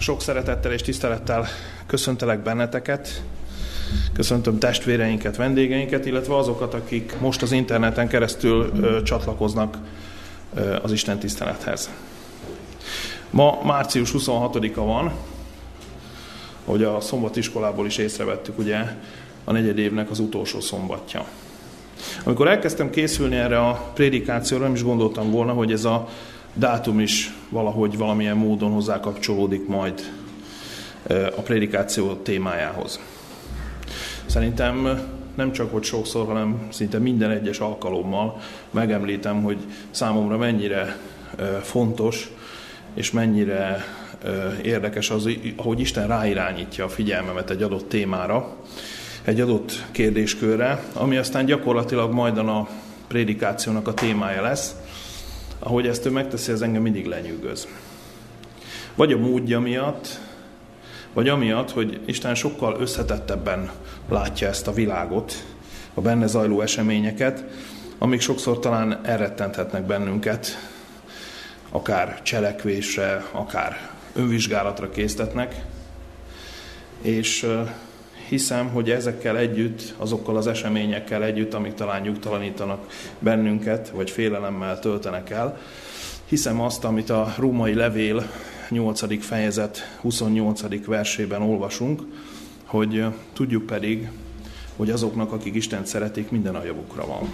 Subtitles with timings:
[0.00, 1.46] Sok szeretettel és tisztelettel
[1.86, 3.22] köszöntelek benneteket,
[4.12, 9.78] köszöntöm testvéreinket, vendégeinket, illetve azokat, akik most az interneten keresztül csatlakoznak
[10.82, 11.90] az Isten tisztelethez.
[13.30, 15.12] Ma március 26-a van,
[16.64, 18.78] hogy a szombatiskolából is észrevettük, ugye,
[19.44, 21.24] a negyed évnek az utolsó szombatja.
[22.24, 26.08] Amikor elkezdtem készülni erre a prédikációra, nem is gondoltam volna, hogy ez a
[26.54, 30.12] dátum is valahogy valamilyen módon hozzá kapcsolódik majd
[31.36, 33.00] a prédikáció témájához.
[34.26, 35.00] Szerintem
[35.34, 39.58] nem csak hogy sokszor, hanem szinte minden egyes alkalommal megemlítem, hogy
[39.90, 40.98] számomra mennyire
[41.62, 42.30] fontos
[42.94, 43.84] és mennyire
[44.62, 48.56] érdekes az, ahogy Isten ráirányítja a figyelmemet egy adott témára,
[49.24, 52.68] egy adott kérdéskörre, ami aztán gyakorlatilag majdan a
[53.08, 54.74] prédikációnak a témája lesz.
[55.62, 57.68] Ahogy ezt ő megteszi, ez engem mindig lenyűgöz.
[58.94, 60.20] Vagy a módja miatt,
[61.12, 63.70] vagy amiatt, hogy Isten sokkal összetettebben
[64.08, 65.44] látja ezt a világot,
[65.94, 67.44] a benne zajló eseményeket,
[67.98, 70.68] amik sokszor talán elrettenthetnek bennünket,
[71.70, 75.64] akár cselekvésre, akár önvizsgálatra késztetnek.
[77.02, 77.46] És
[78.30, 82.86] hiszem, hogy ezekkel együtt, azokkal az eseményekkel együtt, amik talán nyugtalanítanak
[83.18, 85.58] bennünket, vagy félelemmel töltenek el,
[86.24, 88.30] hiszem azt, amit a római levél
[88.68, 89.24] 8.
[89.24, 90.84] fejezet 28.
[90.86, 92.02] versében olvasunk,
[92.64, 94.10] hogy tudjuk pedig,
[94.76, 97.28] hogy azoknak, akik Istent szeretik, minden a javukra van.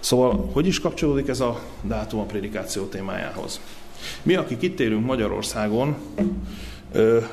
[0.00, 3.60] Szóval, hogy is kapcsolódik ez a dátum a prédikáció témájához?
[4.22, 5.96] Mi, akik itt élünk Magyarországon,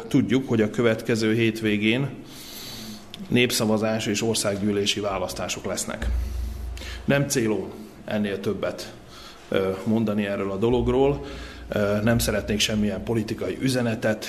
[0.08, 2.10] tudjuk, hogy a következő hétvégén
[3.28, 6.08] népszavazás és országgyűlési választások lesznek.
[7.06, 7.72] Nem célom
[8.06, 8.94] ennél többet
[9.84, 11.26] mondani erről a dologról,
[12.04, 14.26] nem szeretnék semmilyen politikai üzenetet,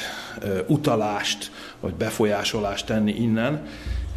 [0.66, 3.66] utalást vagy befolyásolást tenni innen,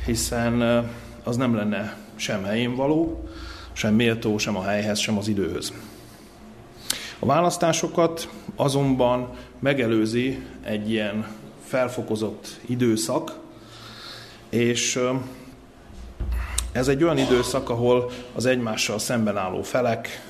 [0.06, 0.86] hiszen
[1.24, 3.30] az nem lenne sem helyén való,
[3.74, 5.74] sem méltó, sem a helyhez, sem az időhöz.
[7.20, 11.28] A választásokat azonban megelőzi egy ilyen
[11.64, 13.40] felfokozott időszak,
[14.50, 15.00] és
[16.72, 20.24] ez egy olyan időszak, ahol az egymással szemben álló felek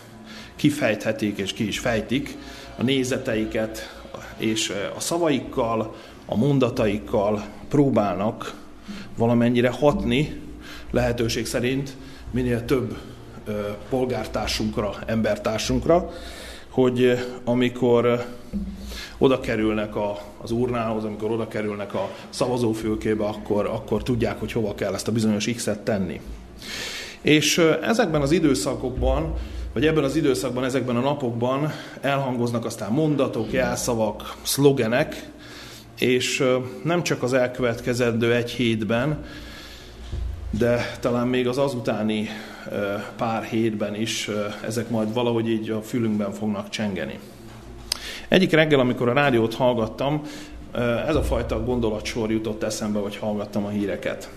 [0.56, 2.38] kifejthetik és ki is fejtik
[2.78, 3.95] a nézeteiket,
[4.38, 5.95] és a szavaikkal,
[6.25, 8.53] a mondataikkal próbálnak
[9.18, 10.41] valamennyire hatni,
[10.91, 11.95] lehetőség szerint
[12.31, 12.97] minél több
[13.90, 16.12] polgártársunkra, embertársunkra,
[16.75, 18.25] hogy amikor
[19.18, 24.75] oda kerülnek a, az urnához, amikor oda kerülnek a szavazófülkébe, akkor, akkor tudják, hogy hova
[24.75, 26.22] kell ezt a bizonyos X-et tenni.
[27.22, 29.34] És ezekben az időszakokban,
[29.74, 31.72] vagy ebben az időszakban, ezekben a napokban
[32.02, 35.30] elhangoznak aztán mondatok, jelszavak, szlogenek,
[36.00, 36.44] és
[36.84, 39.24] nem csak az elkövetkezendő egy hétben,
[40.57, 42.29] de talán még az azutáni
[43.17, 44.29] pár hétben is
[44.66, 47.19] ezek majd valahogy így a fülünkben fognak csengeni.
[48.27, 50.21] Egyik reggel, amikor a rádiót hallgattam,
[51.07, 54.29] ez a fajta gondolatsor jutott eszembe, hogy hallgattam a híreket.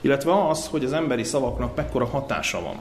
[0.00, 2.76] Illetve az, hogy az emberi szavaknak mekkora hatása van.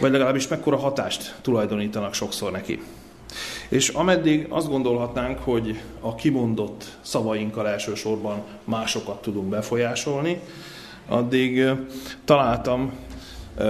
[0.00, 2.82] Vagy legalábbis mekkora hatást tulajdonítanak sokszor neki.
[3.68, 10.40] És ameddig azt gondolhatnánk, hogy a kimondott szavainkkal elsősorban másokat tudunk befolyásolni,
[11.08, 11.64] addig
[12.24, 12.92] találtam,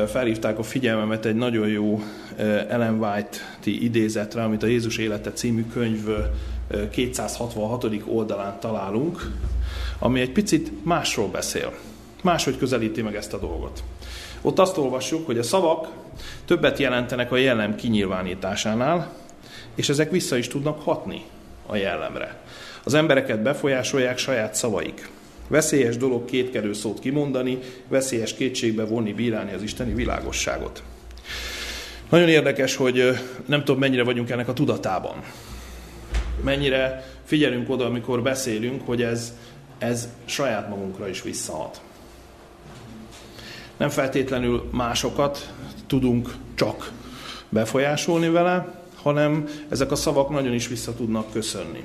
[0.07, 2.03] felhívták a figyelmemet egy nagyon jó
[2.69, 6.09] Ellen White-ti idézetre, amit a Jézus élete című könyv
[6.91, 7.87] 266.
[8.07, 9.31] oldalán találunk,
[9.99, 11.73] ami egy picit másról beszél.
[12.23, 13.83] Máshogy közelíti meg ezt a dolgot.
[14.41, 15.89] Ott azt olvassuk, hogy a szavak
[16.45, 19.13] többet jelentenek a jellem kinyilvánításánál,
[19.75, 21.23] és ezek vissza is tudnak hatni
[21.67, 22.41] a jellemre.
[22.85, 25.11] Az embereket befolyásolják saját szavaik.
[25.49, 27.59] Veszélyes dolog kétkedő szót kimondani,
[27.89, 30.83] veszélyes kétségbe vonni, bírálni az isteni világosságot.
[32.09, 35.23] Nagyon érdekes, hogy nem tudom, mennyire vagyunk ennek a tudatában.
[36.45, 39.35] Mennyire figyelünk oda, amikor beszélünk, hogy ez,
[39.79, 41.81] ez saját magunkra is visszahat.
[43.77, 45.53] Nem feltétlenül másokat
[45.87, 46.93] tudunk csak
[47.49, 51.85] befolyásolni vele, hanem ezek a szavak nagyon is vissza tudnak köszönni.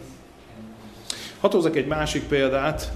[1.40, 2.92] Hadd egy másik példát,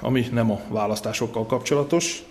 [0.00, 2.22] ami nem a választásokkal kapcsolatos.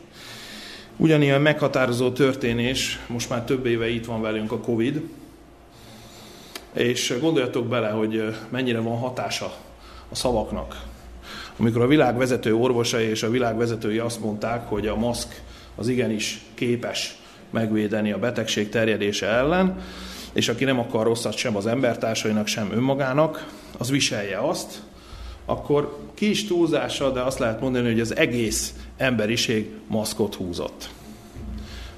[0.97, 5.01] Ugyanilyen meghatározó történés, most már több éve itt van velünk a Covid,
[6.73, 9.53] és gondoljatok bele, hogy mennyire van hatása
[10.09, 10.81] a szavaknak.
[11.57, 15.41] Amikor a világ vezető orvosai és a világ vezetői azt mondták, hogy a maszk
[15.75, 17.17] az igenis képes
[17.49, 19.81] megvédeni a betegség terjedése ellen,
[20.33, 23.47] és aki nem akar rosszat sem az embertársainak, sem önmagának,
[23.77, 24.81] az viselje azt,
[25.49, 30.89] akkor kis túlzása, de azt lehet mondani, hogy az egész emberiség maszkot húzott.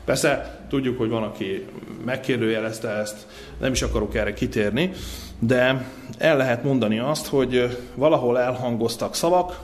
[0.05, 1.65] Persze tudjuk, hogy van, aki
[2.05, 3.27] megkérdőjelezte ezt,
[3.59, 4.91] nem is akarok erre kitérni,
[5.39, 9.59] de el lehet mondani azt, hogy valahol elhangoztak szavak,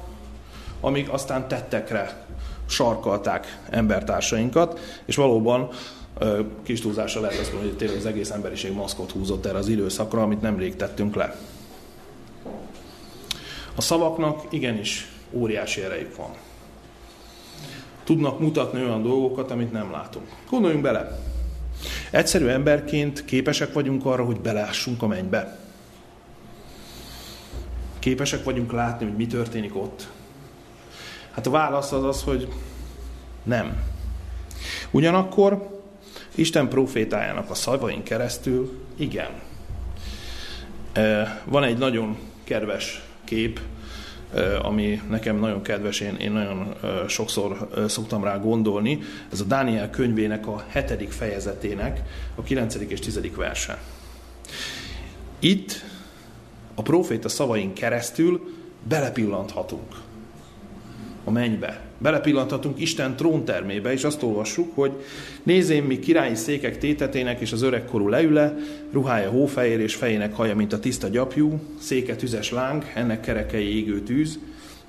[0.82, 2.26] amik aztán tettekre
[2.66, 5.70] sarkalták embertársainkat, és valóban
[6.64, 10.22] kis túlzásra lehet azt mondani, hogy tényleg az egész emberiség maszkot húzott erre az időszakra,
[10.22, 11.36] amit nemrég tettünk le.
[13.75, 16.30] A szavaknak igenis óriási erejük van.
[18.04, 20.25] Tudnak mutatni olyan dolgokat, amit nem látunk.
[20.50, 21.19] Gondoljunk bele.
[22.12, 25.60] Egyszerű emberként képesek vagyunk arra, hogy belássunk a mennybe.
[28.00, 30.07] Képesek vagyunk látni, hogy mi történik ott.
[31.31, 32.48] Hát a válasz az az, hogy
[33.44, 33.83] nem.
[34.92, 35.81] Ugyanakkor
[36.36, 39.30] Isten profétájának a szavain keresztül igen.
[41.45, 43.60] Van egy nagyon kedves kép,
[44.62, 46.74] ami nekem nagyon kedves, én, én nagyon
[47.07, 49.00] sokszor szoktam rá gondolni.
[49.31, 52.01] Ez a Dániel könyvének a hetedik fejezetének
[52.36, 53.81] a kilencedik és tizedik verse.
[55.39, 55.83] Itt
[56.75, 58.54] a proféta szavain keresztül
[58.88, 60.05] belepillanthatunk
[61.25, 61.81] a mennybe.
[61.98, 64.92] Belepillanthatunk Isten tróntermébe, és azt olvassuk, hogy
[65.44, 68.56] nézém, mi királyi székek tétetének, és az öregkorú leüle,
[68.92, 74.01] ruhája hófehér, és fejének haja, mint a tiszta gyapjú, széke tüzes láng, ennek kerekei égő
[74.01, 74.39] tűz,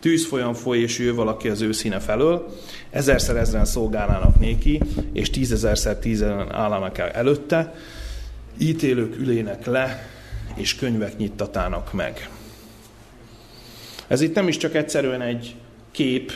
[0.00, 2.56] tűz folyam foly, és jő valaki az ő színe felől,
[2.91, 4.81] ezerszer ezren szolgálnának néki,
[5.12, 7.75] és tízezerszer tízen állnának el előtte,
[8.59, 10.09] ítélők ülének le,
[10.55, 12.31] és könyvek nyittatának meg.
[14.06, 15.55] Ez itt nem is csak egyszerűen egy
[15.97, 16.33] kép,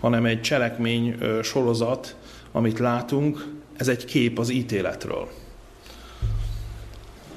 [0.00, 2.16] hanem egy cselekmény sorozat,
[2.52, 3.46] amit látunk,
[3.76, 5.28] ez egy kép az ítéletről.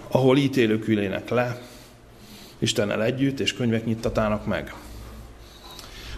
[0.08, 1.62] Ahol ítélők ülének le,
[2.60, 4.74] Istennel együtt, és könyvek nyittatának meg.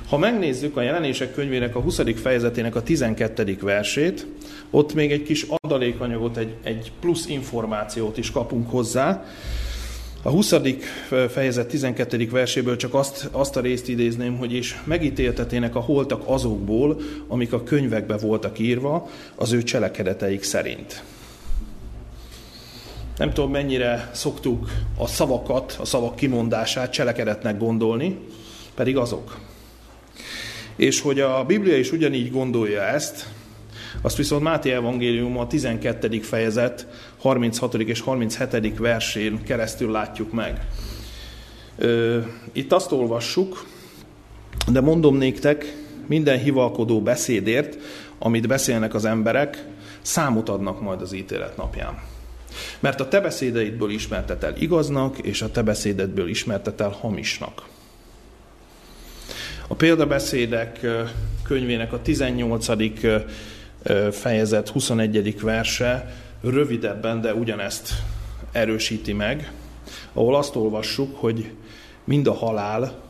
[0.10, 2.02] Ha megnézzük a jelenések könyvének a 20.
[2.16, 3.58] fejezetének a 12.
[3.62, 4.28] versét,
[4.70, 9.26] ott még egy kis adalékanyagot, egy, egy plusz információt is kapunk hozzá,
[10.26, 10.54] a 20.
[11.30, 12.30] fejezet 12.
[12.30, 17.64] verséből csak azt, azt a részt idézném, hogy is megítéltetének a holtak azokból, amik a
[17.64, 21.04] könyvekbe voltak írva, az ő cselekedeteik szerint.
[23.18, 28.20] Nem tudom, mennyire szoktuk a szavakat, a szavak kimondását cselekedetnek gondolni,
[28.76, 29.38] pedig azok.
[30.76, 33.28] És hogy a Biblia is ugyanígy gondolja ezt,
[34.02, 36.20] azt viszont Máté Evangélium a 12.
[36.20, 36.88] fejezet
[37.26, 37.74] 36.
[37.74, 38.78] és 37.
[38.78, 40.66] versén keresztül látjuk meg.
[42.52, 43.66] Itt azt olvassuk,
[44.72, 45.76] de mondom néktek,
[46.08, 47.78] minden hivalkodó beszédért,
[48.20, 49.66] amit beszélnek az emberek,
[50.02, 52.02] számot adnak majd az ítélet napján.
[52.80, 57.64] Mert a te beszédeidből ismertet el igaznak, és a te beszédedből ismertet el hamisnak.
[59.68, 60.88] A példabeszédek
[61.44, 62.68] könyvének a 18
[64.12, 65.42] fejezet 21.
[65.42, 67.94] verse rövidebben, de ugyanezt
[68.52, 69.52] erősíti meg,
[70.14, 71.52] ahol azt olvassuk, hogy
[72.04, 73.04] mind a halál,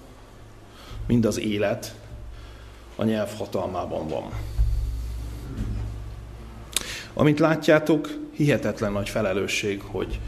[1.07, 1.95] mind az élet
[2.95, 4.31] a nyelv hatalmában van.
[7.13, 10.19] Amint látjátok, hihetetlen nagy felelősség, hogy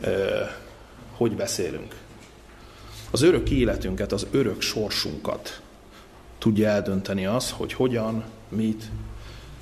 [0.00, 0.48] euh,
[1.18, 1.94] hogy beszélünk.
[3.10, 5.60] Az örök életünket, az örök sorsunkat
[6.38, 8.84] tudja eldönteni az, hogy hogyan, mit,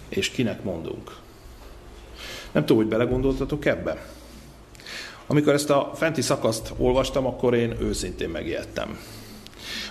[0.08, 1.16] és kinek mondunk.
[2.56, 4.06] Nem tudom, hogy belegondoltatok ebbe.
[5.26, 8.98] Amikor ezt a fenti szakaszt olvastam, akkor én őszintén megijedtem.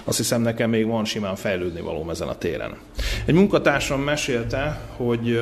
[0.03, 2.77] Azt hiszem, nekem még van simán fejlődni való ezen a téren.
[3.25, 5.41] Egy munkatársam mesélte, hogy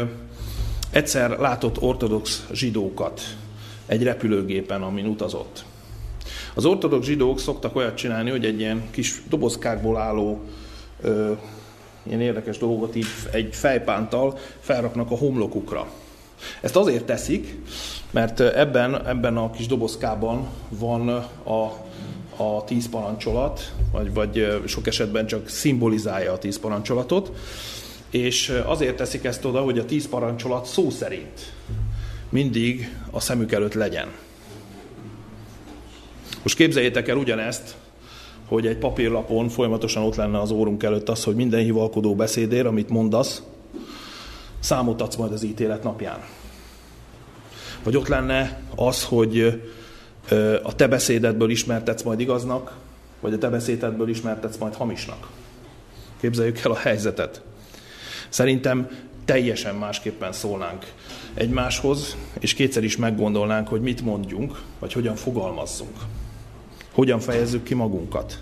[0.92, 3.22] egyszer látott ortodox zsidókat
[3.86, 5.66] egy repülőgépen, amin utazott.
[6.54, 10.42] Az ortodox zsidók szoktak olyat csinálni, hogy egy ilyen kis dobozkákból álló
[12.04, 15.88] ilyen érdekes dolgot így egy fejpántal felraknak a homlokukra.
[16.62, 17.58] Ezt azért teszik,
[18.12, 21.10] mert ebben, ebben a kis dobozkában van
[21.44, 21.62] a,
[22.44, 27.32] a tíz parancsolat, vagy, vagy sok esetben csak szimbolizálja a tíz parancsolatot,
[28.10, 31.54] és azért teszik ezt oda, hogy a tíz parancsolat szó szerint
[32.30, 34.08] mindig a szemük előtt legyen.
[36.44, 37.76] Most képzeljétek el ugyanezt
[38.48, 42.90] hogy egy papírlapon folyamatosan ott lenne az órunk előtt az, hogy minden hivalkodó beszédér, amit
[42.90, 43.44] mondasz,
[44.64, 46.20] számot adsz majd az ítélet napján.
[47.84, 49.62] Vagy ott lenne az, hogy
[50.64, 52.76] a te beszédedből ismertetsz majd igaznak,
[53.20, 55.28] vagy a te beszédedből ismertetsz majd hamisnak.
[56.20, 57.42] Képzeljük el a helyzetet.
[58.30, 58.90] Szerintem
[59.26, 60.86] teljesen másképpen szólnánk
[61.34, 65.98] egymáshoz, és kétszer is meggondolnánk, hogy mit mondjunk, vagy hogyan fogalmazzunk.
[66.92, 68.40] Hogyan fejezzük ki magunkat.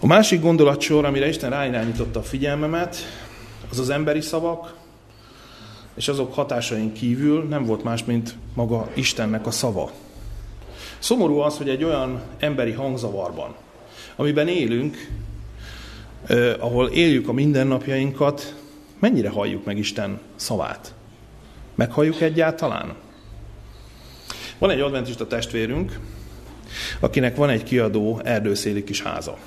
[0.00, 2.96] A másik gondolatsor, amire Isten ráirányította a figyelmemet,
[3.70, 4.74] az az emberi szavak,
[5.94, 9.90] és azok hatásain kívül nem volt más, mint maga Istennek a szava.
[10.98, 13.54] Szomorú az, hogy egy olyan emberi hangzavarban,
[14.16, 15.08] amiben élünk,
[16.26, 18.54] eh, ahol éljük a mindennapjainkat,
[18.98, 20.94] mennyire halljuk meg Isten szavát?
[21.74, 22.94] Meghalljuk egyáltalán?
[24.58, 25.98] Van egy adventista testvérünk,
[27.00, 29.38] akinek van egy kiadó erdőszéli kis háza.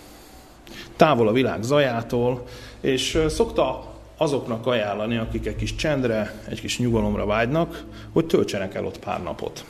[0.96, 2.48] Távol a világ zajától,
[2.82, 3.91] és szokta
[4.22, 9.24] azoknak ajánlani, akik egy kis csendre, egy kis nyugalomra vágynak, hogy töltsenek el ott pár
[9.24, 9.66] napot.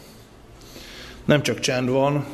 [1.26, 2.26] Nem csak csend van,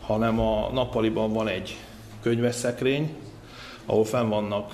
[0.00, 1.76] hanem a nappaliban van egy
[2.22, 3.14] könyveszekrény,
[3.86, 4.72] ahol fenn vannak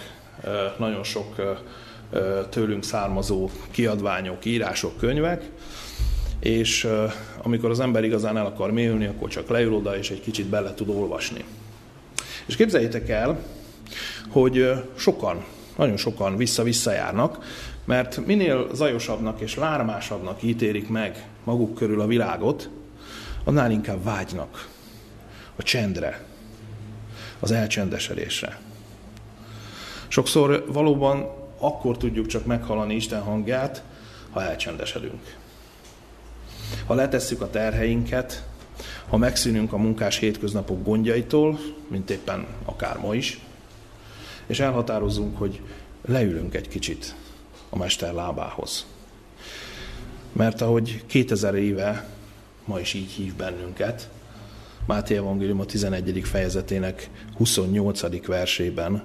[0.79, 1.59] nagyon sok
[2.51, 5.51] tőlünk származó kiadványok, írások, könyvek,
[6.41, 6.89] és
[7.43, 10.75] amikor az ember igazán el akar mélyülni, akkor csak leül oda, és egy kicsit bele
[10.75, 11.45] tud olvasni.
[12.47, 13.39] És képzeljétek el,
[14.29, 15.45] hogy sokan,
[15.77, 17.45] nagyon sokan vissza-vissza járnak,
[17.85, 22.71] mert minél zajosabbnak és lármásabbnak ítélik meg maguk körül a világot,
[23.45, 24.69] annál inkább vágynak
[25.57, 26.25] a csendre,
[27.41, 28.59] az elcsendesedésre.
[30.09, 31.27] Sokszor valóban
[31.59, 33.83] akkor tudjuk csak meghallani Isten hangját,
[34.31, 35.37] ha elcsendesedünk.
[36.87, 38.45] Ha letesszük a terheinket,
[39.09, 43.41] ha megszűnünk a munkás hétköznapok gondjaitól, mint éppen akár ma is,
[44.47, 45.61] és elhatározzunk, hogy
[46.05, 47.15] leülünk egy kicsit
[47.71, 48.87] a Mester lábához.
[50.33, 52.09] Mert ahogy 2000 éve
[52.65, 54.09] ma is így hív bennünket,
[54.87, 56.21] Máté Evangélium a 11.
[56.25, 58.27] fejezetének 28.
[58.27, 59.05] versében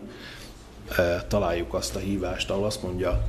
[0.98, 3.28] e, találjuk azt a hívást, ahol azt mondja,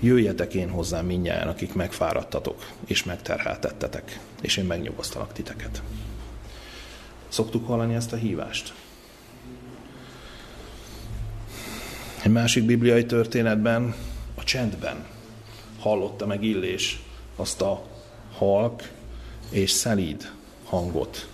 [0.00, 5.82] jöjjetek én hozzám mindjárt, akik megfáradtatok és megterheltettetek, és én megnyugosztalak titeket.
[7.28, 8.74] Szoktuk hallani ezt a hívást?
[12.22, 13.94] Egy másik bibliai történetben,
[14.34, 15.04] a csendben
[15.78, 17.02] hallotta meg Illés
[17.36, 17.86] azt a
[18.32, 18.90] halk
[19.50, 20.32] és szelíd
[20.64, 21.28] hangot.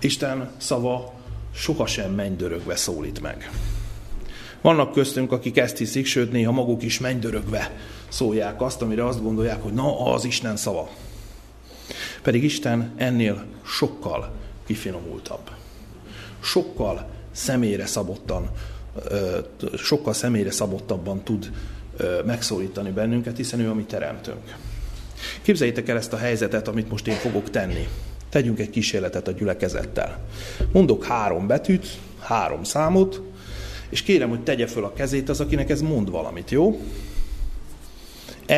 [0.00, 1.12] Isten szava
[1.54, 3.50] sohasem mennydörögve szólít meg.
[4.60, 7.76] Vannak köztünk, akik ezt hiszik, sőt néha maguk is mennydörögve
[8.08, 10.90] szólják azt, amire azt gondolják, hogy na, az Isten szava.
[12.22, 14.32] Pedig Isten ennél sokkal
[14.66, 15.50] kifinomultabb.
[16.40, 18.50] Sokkal személyre szabottan,
[19.76, 21.50] sokkal személyre szabottabban tud
[22.24, 24.56] megszólítani bennünket, hiszen ő a mi teremtőnk.
[25.42, 27.88] Képzeljétek el ezt a helyzetet, amit most én fogok tenni.
[28.28, 30.18] Tegyünk egy kísérletet a gyülekezettel.
[30.72, 31.86] Mondok három betűt,
[32.18, 33.20] három számot,
[33.88, 36.80] és kérem, hogy tegye föl a kezét az, akinek ez mond valamit, jó?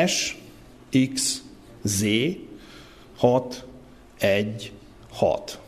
[0.06, 0.36] S,
[1.14, 1.42] X,
[1.82, 2.04] Z,
[3.16, 3.64] 6,
[4.18, 4.72] 1,
[5.10, 5.58] 6.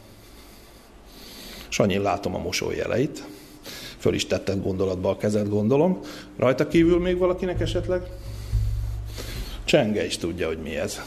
[1.69, 3.25] Sanyin látom a mosolyjeleit.
[3.99, 6.01] Föl is tetted gondolatba a kezed, gondolom.
[6.37, 8.03] Rajta kívül még valakinek esetleg?
[9.65, 11.01] Csenge is tudja, hogy mi ez.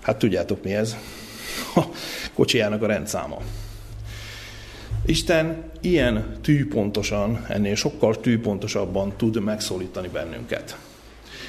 [0.00, 0.96] Hát tudjátok mi ez.
[1.74, 1.82] A
[2.34, 3.38] kocsijának a rendszáma.
[5.06, 10.76] Isten ilyen tűpontosan, ennél sokkal tűpontosabban tud megszólítani bennünket.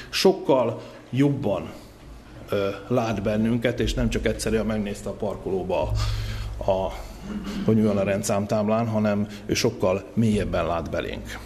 [0.09, 1.71] Sokkal jobban
[2.49, 5.91] ö, lát bennünket, és nem csak egyszerűen megnézte a parkolóba
[6.57, 6.93] a, a
[7.65, 11.39] hogy mi van a rendszámtáblán, hanem ő sokkal mélyebben lát belénk.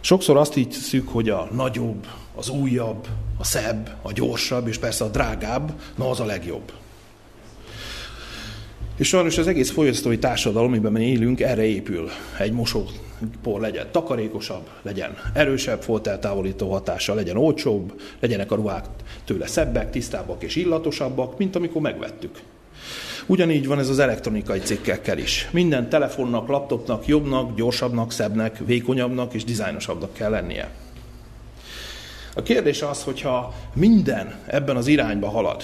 [0.00, 3.06] Sokszor azt hiszük, hogy a nagyobb, az újabb,
[3.38, 6.72] a szebb, a gyorsabb, és persze a drágább, na az a legjobb.
[8.96, 12.08] És sajnos az egész fogyasztói társadalom, amiben élünk, erre épül.
[12.38, 18.84] Egy mosópor legyen takarékosabb, legyen erősebb, folteltávolító hatása, legyen olcsóbb, legyenek a ruhák
[19.24, 22.42] tőle szebbek, tisztábbak és illatosabbak, mint amikor megvettük.
[23.30, 25.48] Ugyanígy van ez az elektronikai cikkekkel is.
[25.50, 30.70] Minden telefonnak, laptopnak jobbnak, gyorsabbnak, szebbnek, vékonyabbnak és dizájnosabbnak kell lennie.
[32.34, 35.62] A kérdés az, hogyha minden ebben az irányba halad,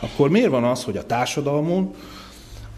[0.00, 1.94] akkor miért van az, hogy a társadalmon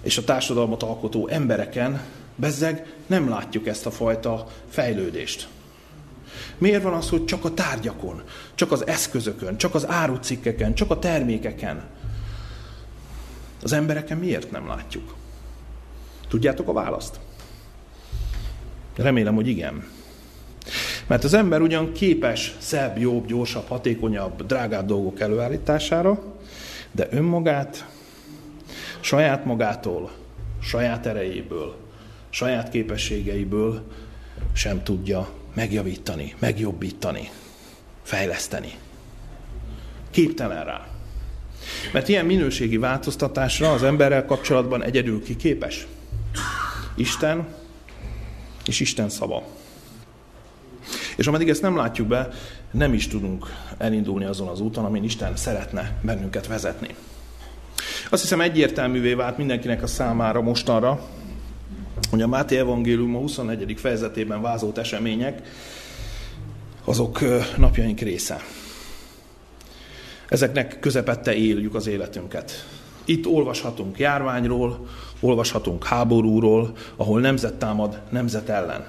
[0.02, 2.00] és a társadalmat alkotó embereken
[2.36, 5.48] bezzeg nem látjuk ezt a fajta fejlődést?
[6.58, 8.22] Miért van az, hogy csak a tárgyakon,
[8.54, 11.82] csak az eszközökön, csak az árucikkeken, csak a termékeken
[13.68, 15.14] az embereken miért nem látjuk?
[16.28, 17.20] Tudjátok a választ?
[18.96, 19.86] Remélem, hogy igen.
[21.06, 26.22] Mert az ember ugyan képes szebb, jobb, gyorsabb, hatékonyabb, drágább dolgok előállítására,
[26.92, 27.86] de önmagát,
[29.00, 30.10] saját magától,
[30.62, 31.76] saját erejéből,
[32.30, 33.82] saját képességeiből
[34.52, 37.30] sem tudja megjavítani, megjobbítani.
[38.02, 38.72] fejleszteni.
[40.10, 40.97] Képtelen rá.
[41.92, 45.86] Mert ilyen minőségi változtatásra az emberrel kapcsolatban egyedül ki képes?
[46.94, 47.46] Isten
[48.66, 49.42] és Isten szava.
[51.16, 52.28] És ameddig ezt nem látjuk be,
[52.70, 53.46] nem is tudunk
[53.78, 56.94] elindulni azon az úton, amin Isten szeretne bennünket vezetni.
[58.10, 61.00] Azt hiszem egyértelművé vált mindenkinek a számára mostanra,
[62.10, 63.80] hogy a Máté Evangélium a 24.
[63.80, 65.42] fejezetében vázolt események,
[66.84, 67.20] azok
[67.56, 68.42] napjaink része.
[70.28, 72.66] Ezeknek közepette éljük az életünket.
[73.04, 74.86] Itt olvashatunk járványról,
[75.20, 78.86] olvashatunk háborúról, ahol nemzet támad nemzet ellen.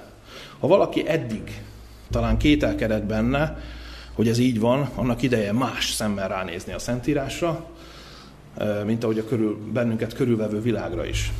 [0.58, 1.62] Ha valaki eddig
[2.10, 3.58] talán kételkedett benne,
[4.14, 7.66] hogy ez így van, annak ideje más szemmel ránézni a Szentírásra,
[8.84, 11.32] mint ahogy a körül, bennünket körülvevő világra is.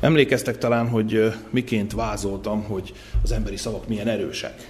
[0.00, 4.68] Emlékeztek talán, hogy miként vázoltam, hogy az emberi szavak milyen erősek.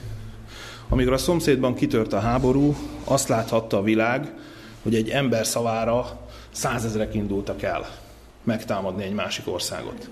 [0.92, 4.34] Amikor a szomszédban kitört a háború, azt láthatta a világ,
[4.82, 7.86] hogy egy ember szavára százezrek indultak el
[8.42, 10.10] megtámadni egy másik országot.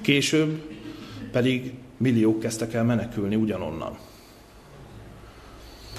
[0.00, 0.62] Később
[1.32, 3.98] pedig milliók kezdtek el menekülni ugyanonnan.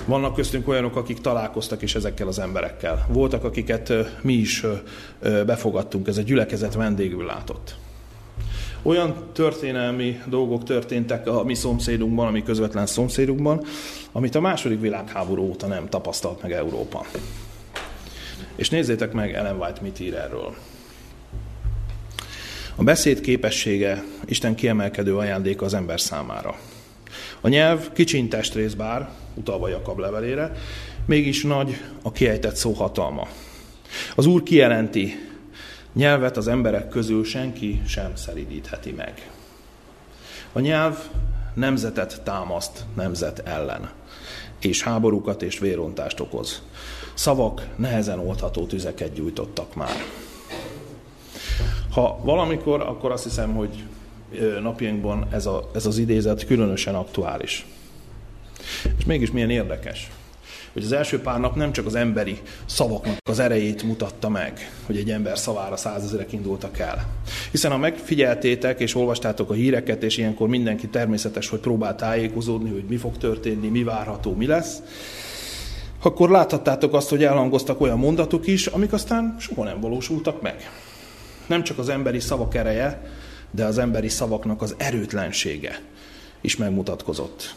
[0.06, 3.08] Vannak köztünk olyanok, akik találkoztak is ezekkel az emberekkel.
[3.10, 4.66] Voltak, akiket mi is
[5.46, 7.76] befogadtunk, ez a gyülekezet vendégül látott.
[8.84, 13.64] Olyan történelmi dolgok történtek a mi szomszédunkban, a mi közvetlen szomszédunkban,
[14.12, 17.06] amit a második világháború óta nem tapasztalt meg Európa.
[18.56, 20.56] És nézzétek meg Ellen White mit ír erről.
[22.76, 26.56] A beszéd képessége Isten kiemelkedő ajándéka az ember számára.
[27.42, 30.52] A nyelv kicsiny testrész bár, utalva Jakab levelére,
[31.06, 33.28] mégis nagy a kiejtett szó hatalma.
[34.16, 35.31] Az Úr kijelenti,
[35.94, 39.32] nyelvet az emberek közül senki sem szeridítheti meg.
[40.54, 40.98] A nyelv
[41.54, 43.90] nemzetet támaszt nemzet ellen,
[44.60, 46.62] és háborúkat és vérontást okoz.
[47.14, 49.96] Szavak nehezen oldható tüzeket gyújtottak már.
[51.92, 53.84] Ha valamikor, akkor azt hiszem, hogy
[54.62, 57.66] napjainkban ez, a, ez az idézet különösen aktuális.
[58.98, 60.12] És mégis milyen érdekes,
[60.74, 64.98] hogy az első pár nap nem csak az emberi szavaknak az erejét mutatta meg, hogy
[64.98, 67.06] egy ember szavára százezerek indultak el.
[67.52, 72.86] Hiszen ha megfigyeltétek és olvastátok a híreket, és ilyenkor mindenki természetes, hogy próbál tájékozódni, hogy
[72.90, 74.82] mi fog történni, mi várható, mi lesz,
[76.04, 80.70] akkor láthattátok azt, hogy elhangoztak olyan mondatok is, amik aztán soha nem valósultak meg.
[81.48, 83.12] Nem csak az emberi szavak ereje,
[83.52, 85.80] de az emberi szavaknak az erőtlensége
[86.42, 87.56] is megmutatkozott.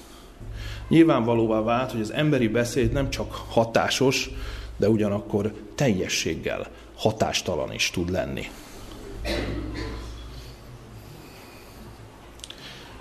[0.89, 4.31] Nyilvánvalóvá vált, hogy az emberi beszéd nem csak hatásos,
[4.77, 8.47] de ugyanakkor teljességgel hatástalan is tud lenni.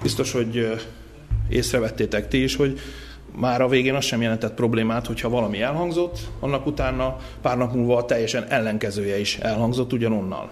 [0.01, 0.81] Biztos, hogy
[1.49, 2.79] észrevettétek ti is, hogy
[3.35, 7.97] már a végén az sem jelentett problémát, hogyha valami elhangzott, annak utána pár nap múlva
[7.97, 10.51] a teljesen ellenkezője is elhangzott ugyanonnal.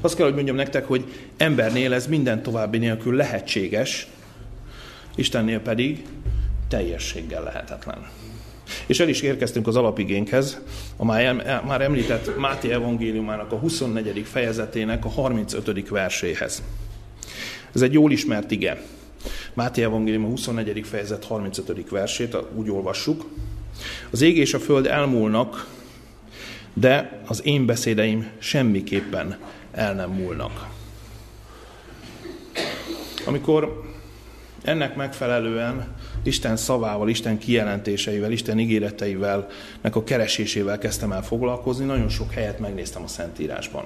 [0.00, 1.04] Azt kell, hogy mondjam nektek, hogy
[1.36, 4.06] embernél ez minden további nélkül lehetséges,
[5.14, 6.04] Istennél pedig
[6.72, 8.06] teljességgel lehetetlen.
[8.86, 10.60] És el is érkeztünk az alapigénkhez,
[10.96, 14.26] a már említett Máté evangéliumának a 24.
[14.26, 15.88] fejezetének a 35.
[15.88, 16.62] verséhez.
[17.74, 18.82] Ez egy jól ismert ige.
[19.54, 20.86] Máté evangélium a 24.
[20.86, 21.88] fejezet 35.
[21.90, 23.24] versét úgy olvassuk.
[24.10, 25.66] Az ég és a föld elmúlnak,
[26.74, 29.38] de az én beszédeim semmiképpen
[29.72, 30.68] el nem múlnak.
[33.24, 33.90] Amikor
[34.62, 39.48] ennek megfelelően Isten szavával, Isten kijelentéseivel, Isten ígéreteivel,
[39.80, 43.84] nek a keresésével kezdtem el foglalkozni, nagyon sok helyet megnéztem a Szentírásban.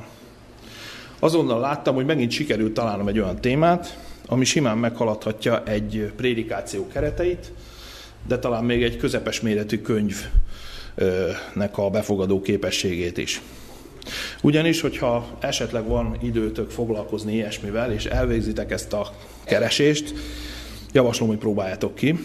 [1.18, 7.52] Azonnal láttam, hogy megint sikerült találnom egy olyan témát, ami simán meghaladhatja egy prédikáció kereteit,
[8.26, 10.28] de talán még egy közepes méretű könyvnek
[11.78, 13.40] a befogadó képességét is.
[14.42, 20.14] Ugyanis, hogyha esetleg van időtök foglalkozni ilyesmivel, és elvégzitek ezt a keresést,
[20.96, 22.18] javaslom, hogy próbáljátok ki,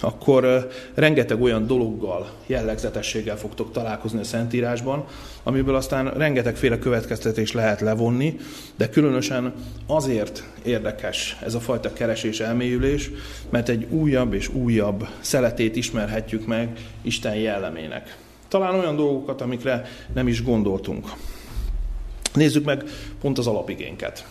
[0.00, 5.04] akkor rengeteg olyan dologgal, jellegzetességgel fogtok találkozni a Szentírásban,
[5.42, 8.36] amiből aztán rengetegféle következtetés lehet levonni,
[8.76, 9.54] de különösen
[9.86, 13.10] azért érdekes ez a fajta keresés, elmélyülés,
[13.50, 18.16] mert egy újabb és újabb szeletét ismerhetjük meg Isten jellemének.
[18.48, 21.12] Talán olyan dolgokat, amikre nem is gondoltunk.
[22.34, 22.84] Nézzük meg
[23.20, 24.26] pont az alapigénket.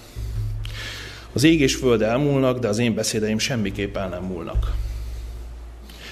[1.34, 4.72] Az ég és föld elmúlnak, de az én beszédeim semmiképpen el nem múlnak.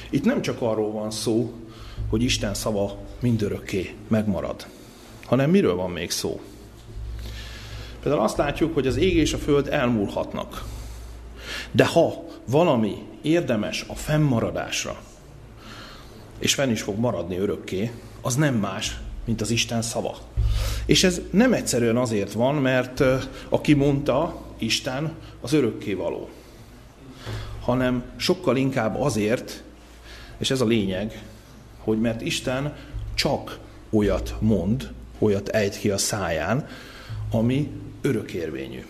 [0.10, 1.54] Itt nem csak arról van szó,
[2.10, 4.66] hogy Isten szava mindörökké megmarad,
[5.26, 6.40] hanem miről van még szó?
[8.02, 10.64] Például azt látjuk, hogy az ég és a föld elmúlhatnak.
[11.72, 14.98] De ha valami érdemes a fennmaradásra,
[16.40, 20.18] és fenn is fog maradni örökké, az nem más, mint az Isten szava.
[20.86, 23.04] És ez nem egyszerűen azért van, mert
[23.50, 26.30] aki mondta, Isten az örökké való,
[27.62, 29.64] hanem sokkal inkább azért,
[30.38, 31.24] és ez a lényeg,
[31.78, 32.76] hogy mert Isten
[33.14, 36.68] csak olyat mond, olyat ejt ki a száján,
[37.32, 38.86] ami örökérvényű.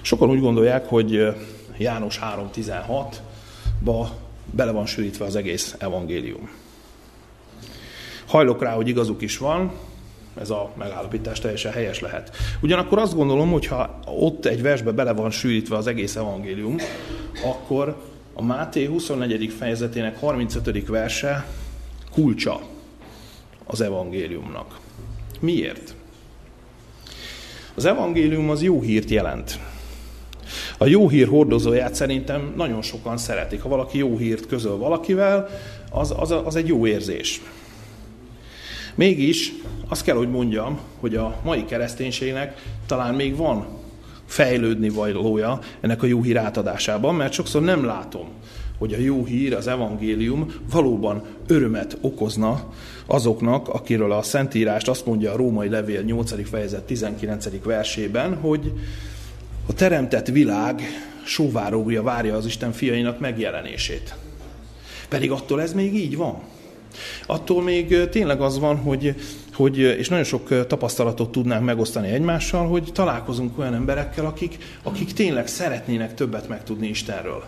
[0.00, 1.34] Sokan úgy gondolják, hogy
[1.78, 4.08] János 3.16-ba
[4.50, 6.50] bele van sűrítve az egész evangélium.
[8.26, 9.72] Hajlok rá, hogy igazuk is van,
[10.40, 12.36] ez a megállapítás teljesen helyes lehet.
[12.60, 16.76] Ugyanakkor azt gondolom, hogy ha ott egy versbe bele van sűrítve az egész evangélium,
[17.44, 17.96] akkor
[18.34, 19.52] a Máté 24.
[19.58, 20.86] fejezetének 35.
[20.86, 21.46] verse
[22.12, 22.60] kulcsa
[23.64, 24.78] az evangéliumnak.
[25.40, 25.94] Miért?
[27.74, 29.58] Az evangélium az jó hírt jelent.
[30.78, 33.62] A jó hír hordozóját szerintem nagyon sokan szeretik.
[33.62, 35.48] Ha valaki jó hírt közöl valakivel,
[35.90, 37.40] az, az, az egy jó érzés.
[38.98, 39.52] Mégis
[39.88, 43.66] azt kell, hogy mondjam, hogy a mai kereszténységnek talán még van
[44.26, 48.28] fejlődni vajlója ennek a jó hír átadásában, mert sokszor nem látom,
[48.78, 52.72] hogy a jó hír, az evangélium valóban örömet okozna
[53.06, 56.48] azoknak, akiről a Szentírást azt mondja a római levél 8.
[56.48, 57.62] fejezet 19.
[57.62, 58.72] versében, hogy
[59.66, 60.82] a teremtett világ
[61.24, 64.14] sóvárógja várja az Isten fiainak megjelenését.
[65.08, 66.56] Pedig attól ez még így van.
[67.26, 69.14] Attól még tényleg az van, hogy,
[69.52, 75.46] hogy, és nagyon sok tapasztalatot tudnánk megosztani egymással, hogy találkozunk olyan emberekkel, akik, akik tényleg
[75.46, 77.44] szeretnének többet megtudni Istenről.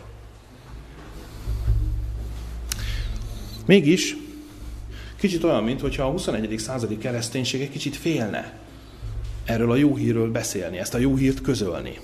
[3.67, 4.17] Mégis
[5.17, 6.59] kicsit olyan, mintha a 21.
[6.59, 8.53] századi kereszténység egy kicsit félne
[9.45, 11.99] erről a jó hírről beszélni, ezt a jó hírt közölni.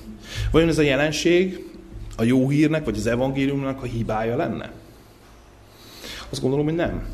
[0.51, 1.65] Vajon ez a jelenség
[2.17, 4.73] a jó hírnek, vagy az evangéliumnak a hibája lenne?
[6.29, 7.07] Azt gondolom, hogy nem.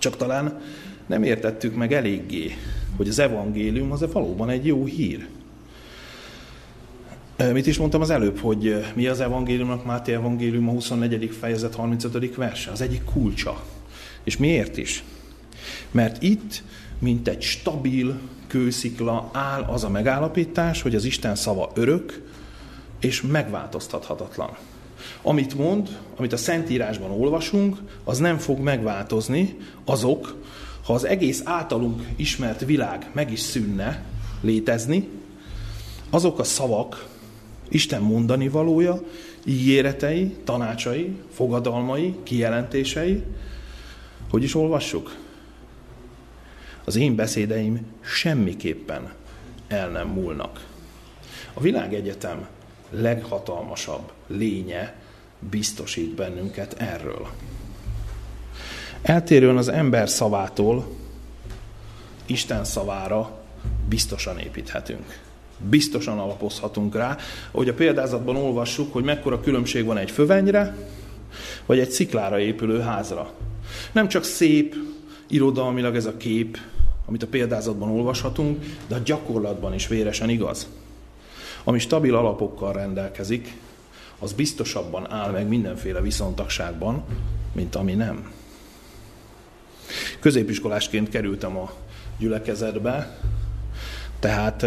[0.00, 0.60] Csak talán
[1.06, 2.56] nem értettük meg eléggé,
[2.96, 5.26] hogy az evangélium az -e valóban egy jó hír.
[7.52, 11.30] Mit is mondtam az előbb, hogy mi az evangéliumnak, Máté evangélium a 24.
[11.40, 12.34] fejezet 35.
[12.34, 13.64] verse, az egyik kulcsa.
[14.24, 15.04] És miért is?
[15.90, 16.62] Mert itt,
[16.98, 22.22] mint egy stabil kőszikla áll az a megállapítás, hogy az Isten szava örök
[23.00, 24.56] és megváltoztathatatlan.
[25.22, 30.36] Amit mond, amit a Szentírásban olvasunk, az nem fog megváltozni, azok,
[30.84, 34.04] ha az egész általunk ismert világ meg is szűnne
[34.40, 35.08] létezni,
[36.10, 37.08] azok a szavak,
[37.68, 39.02] Isten mondani valója,
[39.44, 43.22] ígéretei, tanácsai, fogadalmai, kijelentései,
[44.30, 45.16] hogy is olvassuk?
[46.84, 49.12] Az én beszédeim semmiképpen
[49.68, 50.66] el nem múlnak.
[51.54, 52.48] A világegyetem
[52.90, 54.94] leghatalmasabb lénye
[55.38, 57.28] biztosít bennünket erről.
[59.02, 60.86] Eltérően az ember szavától,
[62.26, 63.40] Isten szavára
[63.88, 65.18] biztosan építhetünk.
[65.58, 67.16] Biztosan alapozhatunk rá,
[67.50, 70.76] hogy a példázatban olvassuk, hogy mekkora különbség van egy fövenyre,
[71.66, 73.32] vagy egy sziklára épülő házra.
[73.92, 74.74] Nem csak szép,
[75.26, 76.58] irodalmilag ez a kép,
[77.06, 80.68] amit a példázatban olvashatunk, de a gyakorlatban is véresen igaz.
[81.64, 83.56] Ami stabil alapokkal rendelkezik,
[84.20, 87.04] az biztosabban áll meg mindenféle viszontagságban,
[87.52, 88.32] mint ami nem.
[90.20, 91.72] Középiskolásként kerültem a
[92.18, 93.18] gyülekezetbe,
[94.18, 94.66] tehát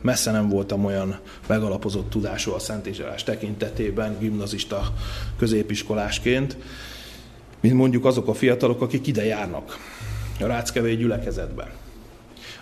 [0.00, 4.92] messze nem voltam olyan megalapozott tudású a Szentészelás tekintetében, gimnazista
[5.38, 6.56] középiskolásként,
[7.60, 9.78] mint mondjuk azok a fiatalok, akik ide járnak
[10.40, 11.74] a Ráckevei gyülekezetbe.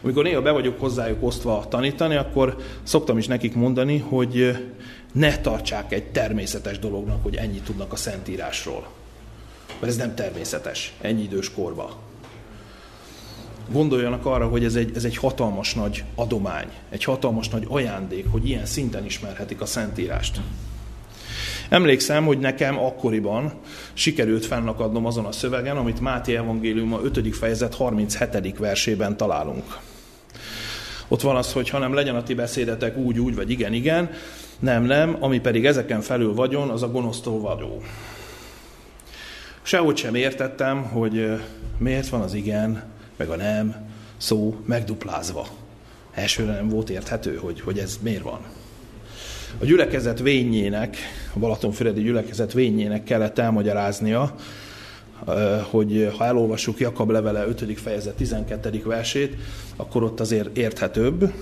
[0.02, 4.56] Amikor néha be vagyok hozzájuk osztva tanítani, akkor szoktam is nekik mondani, hogy
[5.12, 8.86] ne tartsák egy természetes dolognak, hogy ennyit tudnak a Szentírásról.
[9.66, 11.96] Mert ez nem természetes, ennyi idős korba.
[13.70, 18.48] Gondoljanak arra, hogy ez egy, ez egy hatalmas nagy adomány, egy hatalmas nagy ajándék, hogy
[18.48, 20.40] ilyen szinten ismerhetik a Szentírást.
[21.68, 23.52] Emlékszem, hogy nekem akkoriban
[23.92, 27.36] sikerült fennakadnom azon a szövegen, amit Máté Evangélium a 5.
[27.36, 28.58] fejezet 37.
[28.58, 29.78] versében találunk.
[31.08, 34.10] Ott van az, hogy hanem legyen a ti beszédetek úgy, úgy, vagy igen, igen,
[34.62, 37.82] nem, nem, ami pedig ezeken felül vagyon, az a gonosztól vadó.
[39.62, 41.40] Sehogy sem értettem, hogy
[41.78, 42.82] miért van az igen,
[43.16, 43.74] meg a nem
[44.16, 45.46] szó megduplázva.
[46.12, 48.40] Elsőre nem volt érthető, hogy, hogy ez miért van.
[49.58, 50.96] A gyülekezet vényének,
[51.34, 54.34] a Balatonfüredi gyülekezet vényének kellett elmagyaráznia,
[55.70, 57.80] hogy ha elolvassuk Jakab levele 5.
[57.80, 58.82] fejezet 12.
[58.84, 59.36] versét,
[59.76, 61.32] akkor ott azért érthetőbb.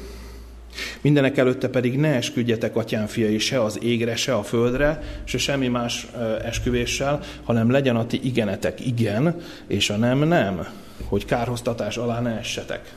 [1.01, 5.69] Mindenek előtte pedig ne esküdjetek atyám fiai se az égre, se a földre, se semmi
[5.69, 6.07] más
[6.45, 10.69] esküvéssel, hanem legyen a ti igenetek igen, és a nem nem,
[11.05, 12.95] hogy kárhoztatás alá ne essetek.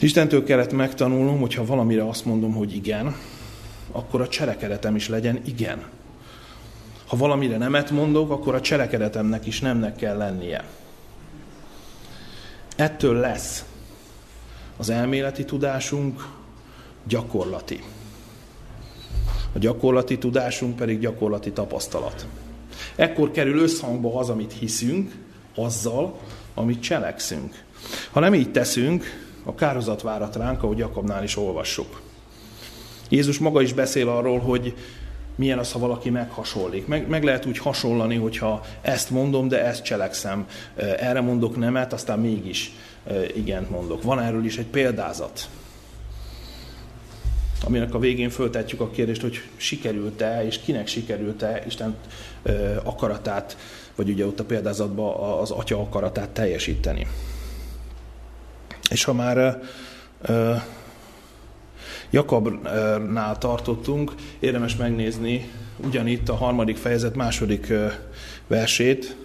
[0.00, 3.16] Istentől kellett megtanulnom, hogy ha valamire azt mondom, hogy igen,
[3.92, 5.82] akkor a cselekedetem is legyen igen.
[7.06, 10.64] Ha valamire nemet mondok, akkor a cselekedetemnek is nemnek kell lennie.
[12.76, 13.64] Ettől lesz
[14.82, 16.28] az elméleti tudásunk
[17.06, 17.82] gyakorlati.
[19.52, 22.26] A gyakorlati tudásunk pedig gyakorlati tapasztalat.
[22.96, 25.12] Ekkor kerül összhangba az, amit hiszünk,
[25.54, 26.18] azzal,
[26.54, 27.64] amit cselekszünk.
[28.10, 29.04] Ha nem így teszünk,
[29.44, 32.00] a kározat várat ránk, ahogy Jakabnál is olvassuk.
[33.08, 34.74] Jézus maga is beszél arról, hogy
[35.34, 36.86] milyen az, ha valaki meghasonlik.
[36.86, 40.46] Meg, meg lehet úgy hasonlani, hogyha ezt mondom, de ezt cselekszem.
[40.76, 42.72] Erre mondok nemet, aztán mégis
[43.34, 44.02] igent mondok.
[44.02, 45.48] Van erről is egy példázat,
[47.64, 51.96] aminek a végén föltetjük a kérdést, hogy sikerült-e, és kinek sikerült-e Isten
[52.82, 53.56] akaratát,
[53.94, 57.06] vagy ugye ott a példázatban az atya akaratát teljesíteni.
[58.90, 59.62] És ha már
[62.10, 67.72] Jakabnál tartottunk, érdemes megnézni ugyanitt a harmadik fejezet második
[68.46, 69.16] versét,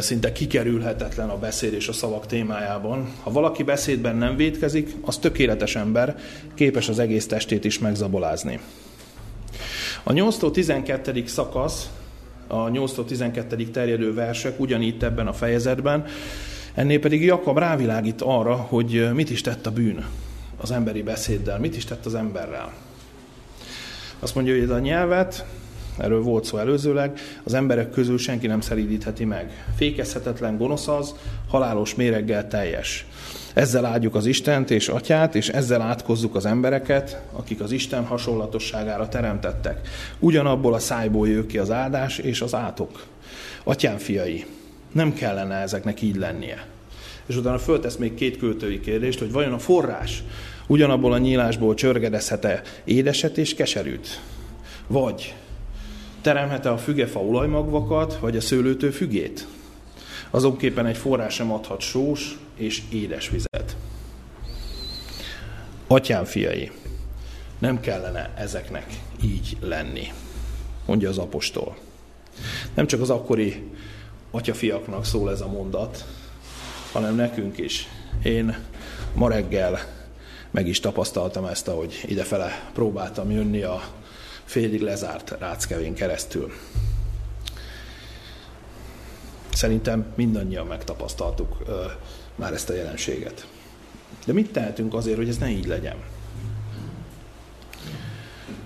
[0.00, 3.08] szinte kikerülhetetlen a beszéd és a szavak témájában.
[3.22, 6.18] Ha valaki beszédben nem védkezik, az tökéletes ember,
[6.54, 8.60] képes az egész testét is megzabolázni.
[10.02, 11.26] A 8-12.
[11.26, 11.90] szakasz,
[12.46, 13.70] a 8-12.
[13.70, 16.04] terjedő versek ugyanígy ebben a fejezetben,
[16.74, 20.04] ennél pedig Jakab rávilágít arra, hogy mit is tett a bűn
[20.56, 22.72] az emberi beszéddel, mit is tett az emberrel.
[24.18, 25.44] Azt mondja, hogy ez a nyelvet,
[26.02, 29.64] erről volt szó előzőleg, az emberek közül senki nem szeridítheti meg.
[29.76, 31.14] Fékezhetetlen gonosz az,
[31.48, 33.06] halálos méreggel teljes.
[33.54, 39.08] Ezzel áldjuk az Istent és Atyát, és ezzel átkozzuk az embereket, akik az Isten hasonlatosságára
[39.08, 39.88] teremtettek.
[40.18, 43.02] Ugyanabból a szájból jön ki az áldás és az átok.
[43.64, 44.44] Atyám fiai,
[44.92, 46.66] nem kellene ezeknek így lennie.
[47.26, 50.22] És utána föltesz még két költői kérdést, hogy vajon a forrás
[50.66, 54.20] ugyanabból a nyílásból csörgedezhet-e édeset és keserűt?
[54.86, 55.34] Vagy
[56.22, 59.46] teremhet-e a fügefa olajmagvakat, vagy a szőlőtő fügét?
[60.30, 63.76] Azonképpen egy forrás sem adhat sós és édes vizet.
[65.86, 66.70] Atyám fiai,
[67.58, 68.86] nem kellene ezeknek
[69.22, 70.12] így lenni,
[70.86, 71.76] mondja az apostol.
[72.74, 73.70] Nem csak az akkori
[74.30, 76.04] atyafiaknak szól ez a mondat,
[76.92, 77.88] hanem nekünk is.
[78.22, 78.56] Én
[79.14, 79.78] ma reggel
[80.50, 83.82] meg is tapasztaltam ezt, ahogy idefele próbáltam jönni a
[84.44, 86.52] félig lezárt ráckevén keresztül.
[89.52, 91.84] Szerintem mindannyian megtapasztaltuk ö,
[92.34, 93.46] már ezt a jelenséget.
[94.26, 95.96] De mit tehetünk azért, hogy ez ne így legyen?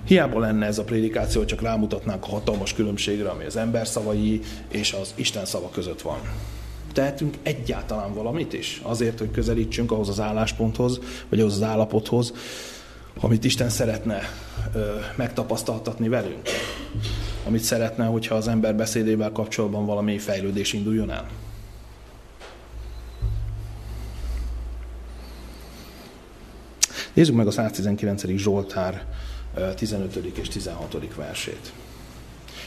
[0.05, 4.93] Hiába lenne ez a prédikáció, csak rámutatnánk a hatalmas különbségre, ami az ember szavai és
[4.93, 6.19] az Isten szava között van.
[6.93, 12.33] Tehetünk egyáltalán valamit is azért, hogy közelítsünk ahhoz az állásponthoz, vagy ahhoz az állapothoz,
[13.21, 14.21] amit Isten szeretne
[15.17, 16.49] megtapasztaltatni velünk.
[17.47, 21.29] Amit szeretne, hogyha az ember beszédével kapcsolatban valami fejlődés induljon el.
[27.13, 28.27] Nézzük meg a 119.
[28.27, 29.05] Zsoltár
[29.77, 30.17] 15.
[30.17, 31.15] és 16.
[31.15, 31.73] versét.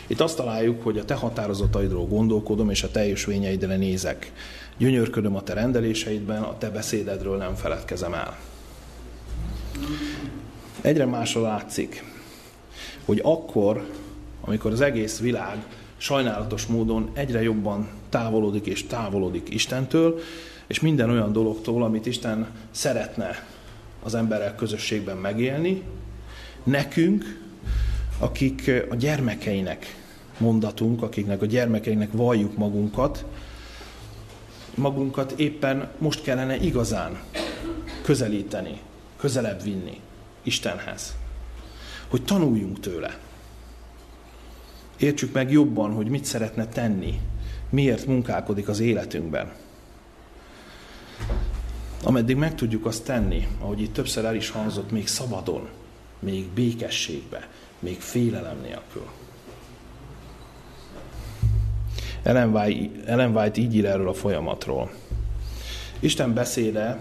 [0.07, 4.31] Itt azt találjuk, hogy a te határozataidról gondolkodom, és a te jösvényeidre nézek.
[4.77, 8.37] Gyönyörködöm a te rendeléseidben, a te beszédedről nem feledkezem el.
[10.81, 12.03] Egyre másra látszik,
[13.05, 13.89] hogy akkor,
[14.41, 15.65] amikor az egész világ
[15.97, 20.19] sajnálatos módon egyre jobban távolodik és távolodik Istentől,
[20.67, 23.47] és minden olyan dologtól, amit Isten szeretne
[24.03, 25.83] az emberek közösségben megélni,
[26.63, 27.39] nekünk,
[28.19, 29.97] akik a gyermekeinek
[30.37, 33.25] mondatunk, akiknek a gyermekeinek valljuk magunkat,
[34.75, 37.19] magunkat éppen most kellene igazán
[38.01, 38.79] közelíteni,
[39.17, 39.99] közelebb vinni
[40.43, 41.15] Istenhez.
[42.07, 43.17] Hogy tanuljunk tőle.
[44.97, 47.19] Értsük meg jobban, hogy mit szeretne tenni,
[47.69, 49.51] miért munkálkodik az életünkben.
[52.03, 55.69] Ameddig meg tudjuk azt tenni, ahogy itt többször el is hangzott, még szabadon,
[56.19, 57.47] még békességbe,
[57.79, 59.07] még félelem nélkül.
[62.23, 64.91] Ellen White, így ír erről a folyamatról.
[65.99, 66.99] Isten beszéde,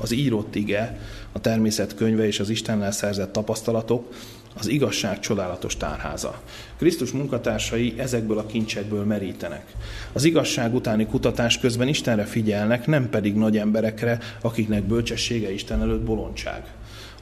[0.00, 1.00] az írott ige,
[1.32, 4.14] a természet könyve és az Istennel szerzett tapasztalatok
[4.58, 6.40] az igazság csodálatos tárháza.
[6.76, 9.74] Krisztus munkatársai ezekből a kincsekből merítenek.
[10.12, 16.02] Az igazság utáni kutatás közben Istenre figyelnek, nem pedig nagy emberekre, akiknek bölcsessége Isten előtt
[16.02, 16.64] bolondság.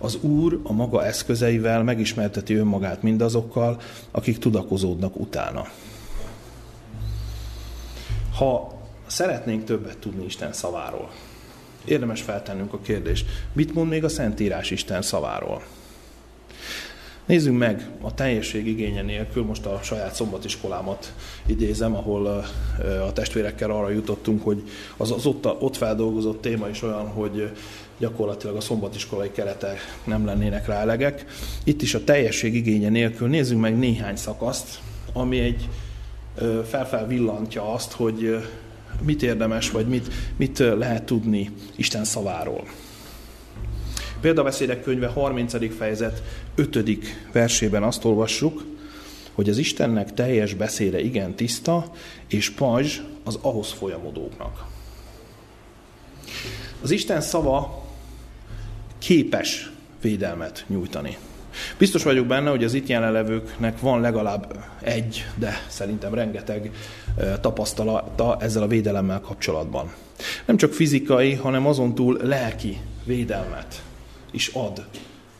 [0.00, 5.66] Az Úr a maga eszközeivel megismerteti önmagát mindazokkal, akik tudakozódnak utána.
[8.36, 11.10] Ha szeretnénk többet tudni Isten szaváról,
[11.84, 15.62] érdemes feltennünk a kérdést, mit mond még a Szentírás Isten szaváról?
[17.26, 21.12] Nézzünk meg a teljesség igénye nélkül, most a saját szombatiskolámat
[21.46, 22.26] idézem, ahol
[23.06, 24.62] a testvérekkel arra jutottunk, hogy
[24.96, 27.50] az, az ott, ott feldolgozott téma is olyan, hogy
[27.98, 31.24] gyakorlatilag a szombatiskolai keretek nem lennének rá elegek.
[31.64, 34.78] Itt is a teljesség igénye nélkül nézzünk meg néhány szakaszt,
[35.12, 35.68] ami egy
[36.68, 38.36] felfel villantja azt, hogy
[39.02, 42.64] mit érdemes, vagy mit, mit lehet tudni Isten szaváról.
[44.20, 45.76] Példabeszédek könyve 30.
[45.76, 46.22] fejezet
[46.54, 46.78] 5.
[47.32, 48.64] versében azt olvassuk,
[49.32, 51.92] hogy az Istennek teljes beszéde igen tiszta,
[52.26, 54.64] és pajzs az ahhoz folyamodóknak.
[56.82, 57.84] Az Isten szava
[58.98, 61.16] képes védelmet nyújtani.
[61.78, 66.70] Biztos vagyok benne, hogy az itt jelenlevőknek van legalább egy, de szerintem rengeteg
[67.40, 69.92] tapasztalata ezzel a védelemmel kapcsolatban.
[70.44, 73.82] Nem csak fizikai, hanem azon túl lelki védelmet
[74.30, 74.84] is ad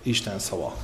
[0.03, 0.77] Isten szava.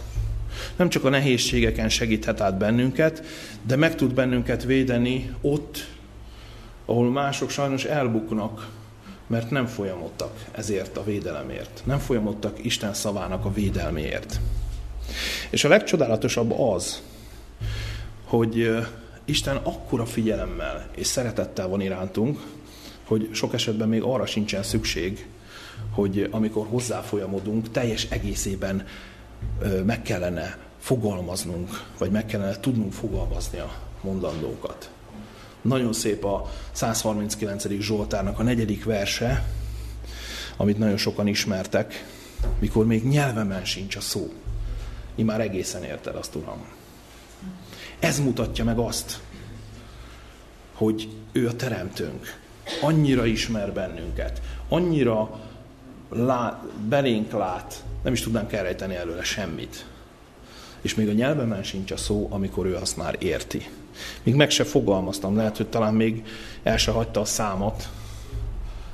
[0.76, 3.22] Nem csak a nehézségeken segíthet át bennünket,
[3.66, 5.86] de meg tud bennünket védeni ott,
[6.84, 8.68] ahol mások sajnos elbuknak,
[9.26, 11.82] mert nem folyamodtak ezért a védelemért.
[11.84, 14.40] Nem folyamodtak Isten szavának a védelméért.
[15.50, 17.02] És a legcsodálatosabb az,
[18.24, 18.70] hogy
[19.24, 22.40] Isten akkora figyelemmel és szeretettel van irántunk,
[23.04, 25.26] hogy sok esetben még arra sincsen szükség,
[25.90, 28.86] hogy amikor hozzáfolyamodunk, teljes egészében
[29.84, 34.90] meg kellene fogalmaznunk, vagy meg kellene tudnunk fogalmazni a mondandókat.
[35.62, 37.68] Nagyon szép a 139.
[37.80, 39.48] Zsoltárnak a negyedik verse,
[40.56, 42.06] amit nagyon sokan ismertek,
[42.58, 44.32] mikor még nyelvemen sincs a szó.
[45.16, 46.64] Mi már egészen érted azt, Uram.
[47.98, 49.20] Ez mutatja meg azt,
[50.74, 52.40] hogy ő a teremtőnk.
[52.82, 55.40] Annyira ismer bennünket, annyira
[56.08, 59.86] lát, belénk lát, nem is tudnánk elrejteni előle semmit.
[60.80, 63.68] És még a nyelvemen sincs a szó, amikor ő azt már érti.
[64.22, 66.24] Még meg se fogalmaztam, lehet, hogy talán még
[66.62, 67.88] el se hagyta a számot,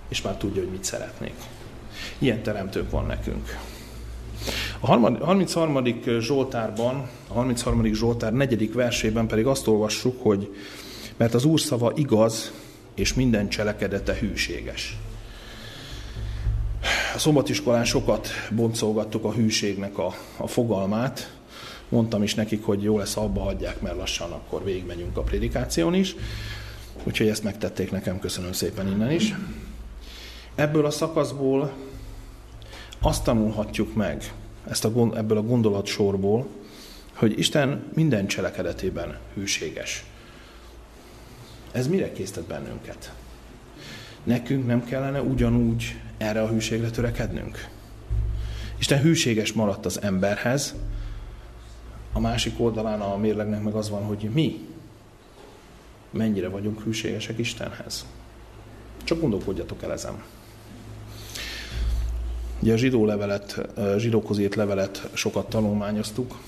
[0.09, 1.35] és már tudja, hogy mit szeretnék.
[2.19, 3.59] Ilyen teremtők van nekünk.
[4.85, 5.85] A 33.
[6.21, 7.93] Zsoltárban, a 33.
[7.93, 10.55] Zsoltár negyedik versében pedig azt olvassuk, hogy
[11.17, 12.53] mert az Úr szava igaz,
[12.95, 14.99] és minden cselekedete hűséges.
[17.15, 21.37] A szombatiskolán sokat boncolgattuk a hűségnek a, a fogalmát.
[21.89, 26.15] Mondtam is nekik, hogy jó lesz, abba hagyják, mert lassan akkor végigmegyünk a prédikáción is.
[27.05, 29.35] Úgyhogy ezt megtették nekem, köszönöm szépen innen is.
[30.55, 31.73] Ebből a szakaszból
[33.01, 34.33] azt tanulhatjuk meg,
[34.69, 36.47] ezt a, ebből a gondolatsorból,
[37.15, 40.05] hogy Isten minden cselekedetében hűséges.
[41.73, 43.13] Ez mire késztet bennünket?
[44.25, 47.69] Nekünk nem kellene ugyanúgy erre a hűségre törekednünk?
[48.79, 50.75] Isten hűséges maradt az emberhez,
[52.13, 54.69] a másik oldalán a mérlegnek meg az van, hogy mi
[56.11, 58.07] mennyire vagyunk hűségesek Istenhez.
[59.05, 60.23] Csak gondolkodjatok el ezen.
[62.63, 63.61] Ugye a zsidó levelet,
[63.97, 66.39] zsidókhoz írt levelet sokat tanulmányoztuk.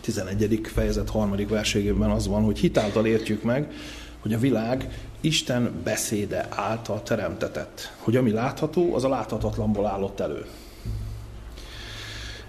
[0.00, 0.60] 11.
[0.62, 3.72] fejezet harmadik verségében az van, hogy hitáltal értjük meg,
[4.20, 7.92] hogy a világ Isten beszéde által teremtetett.
[7.98, 10.44] Hogy ami látható, az a láthatatlanból állott elő.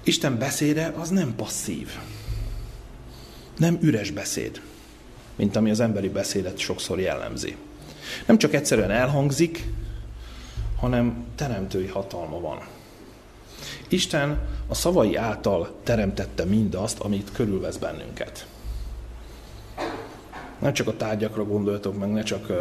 [0.03, 1.89] Isten beszéde az nem passzív.
[3.58, 4.62] Nem üres beszéd,
[5.36, 7.56] mint ami az emberi beszédet sokszor jellemzi.
[8.25, 9.67] Nem csak egyszerűen elhangzik,
[10.80, 12.60] hanem teremtői hatalma van.
[13.88, 18.48] Isten a szavai által teremtette mindazt, amit körülvesz bennünket.
[20.60, 22.52] Nem csak a tárgyakra gondoltok meg, ne csak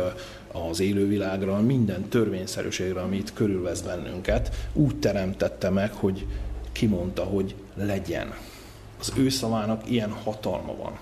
[0.53, 6.27] az élővilágra, minden törvényszerűségre, amit körülvesz bennünket, úgy teremtette meg, hogy
[6.73, 8.35] kimondta, hogy legyen.
[9.01, 10.99] Az ő szavának ilyen hatalma van.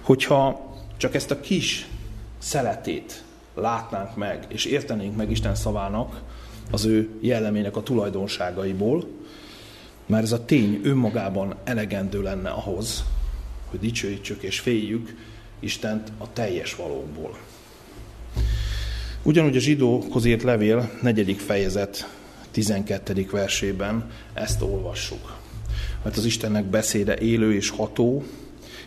[0.00, 1.88] Hogyha csak ezt a kis
[2.38, 3.24] szeletét
[3.60, 6.20] látnánk meg, és értenénk meg Isten szavának,
[6.70, 9.06] az ő jellemének a tulajdonságaiból,
[10.06, 13.04] mert ez a tény önmagában elegendő lenne ahhoz,
[13.70, 15.16] hogy dicsőítsük és féljük
[15.60, 17.38] Istent a teljes valóból.
[19.22, 22.08] Ugyanúgy a zsidókhoz írt levél negyedik fejezet
[22.50, 23.26] 12.
[23.30, 25.38] versében ezt olvassuk.
[26.02, 28.24] mert az Istennek beszéde élő és ható,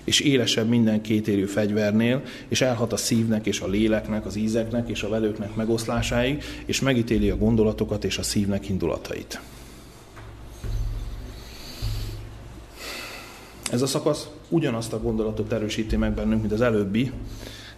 [0.04, 5.04] és élesebb minden kétérű fegyvernél, és elhat a szívnek és a léleknek, az ízeknek és
[5.04, 9.40] a velőknek megoszlásáig, és megítéli a gondolatokat és a szívnek indulatait.
[13.72, 17.12] Ez a szakasz ugyanazt a gondolatot erősíti meg bennünk, mint az előbbi.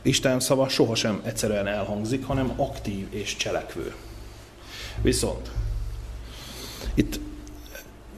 [0.01, 3.93] Isten szava sohasem egyszerűen elhangzik, hanem aktív és cselekvő.
[5.01, 5.51] Viszont
[6.93, 7.19] itt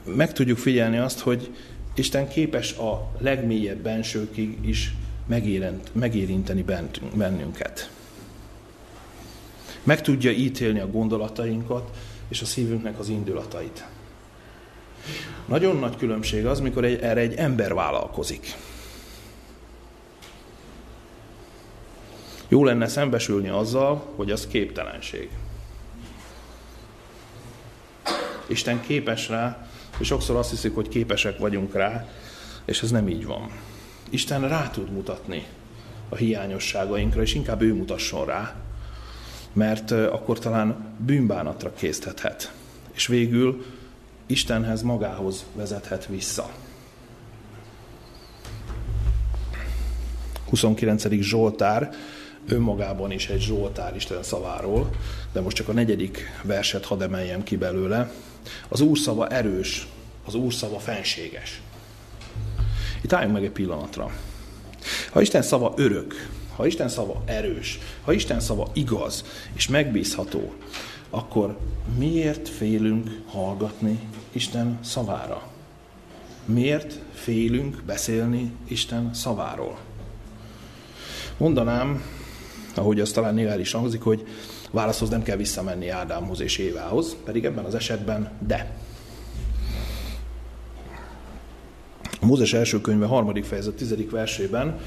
[0.04, 1.52] meg tudjuk figyelni azt, hogy
[1.98, 4.94] Isten képes a legmélyebb bensőkig is
[5.26, 6.66] megérint, megérinteni
[7.14, 7.90] bennünket.
[9.84, 13.86] Meg tudja ítélni a gondolatainkat és a szívünknek az indulatait.
[15.46, 18.56] Nagyon nagy különbség az, mikor egy, erre egy ember vállalkozik.
[22.48, 25.30] Jó lenne szembesülni azzal, hogy az képtelenség.
[28.48, 29.67] Isten képes rá,
[30.00, 32.08] és sokszor azt hiszik, hogy képesek vagyunk rá,
[32.66, 33.52] és ez nem így van.
[34.10, 35.46] Isten rá tud mutatni
[36.10, 38.56] a hiányosságainkra, és inkább ő mutasson rá,
[39.54, 42.52] mert akkor talán bűnbánatra késztethet.
[42.94, 43.66] És végül
[44.26, 46.50] Istenhez magához vezethet vissza.
[50.50, 51.10] 29.
[51.10, 51.90] Zsoltár
[52.48, 54.90] önmagában is egy Zsoltár Isten szaváról,
[55.32, 58.12] de most csak a negyedik verset hadd emeljem ki belőle.
[58.68, 59.88] Az Úr szava erős,
[60.26, 61.62] az Úr szava fenséges.
[63.02, 64.12] Itt álljunk meg egy pillanatra.
[65.12, 69.24] Ha Isten szava örök, ha Isten szava erős, ha Isten szava igaz
[69.54, 70.54] és megbízható,
[71.10, 71.58] akkor
[71.98, 74.00] miért félünk hallgatni
[74.32, 75.48] Isten szavára?
[76.46, 79.78] Miért félünk beszélni Isten szaváról?
[81.38, 82.04] Mondanám,
[82.76, 84.28] ahogy az talán néha is hangzik, hogy
[84.72, 88.76] válaszhoz nem kell visszamenni Ádámhoz és Évához, pedig ebben az esetben de.
[92.22, 94.80] A Mózes első könyve harmadik fejezet tizedik versében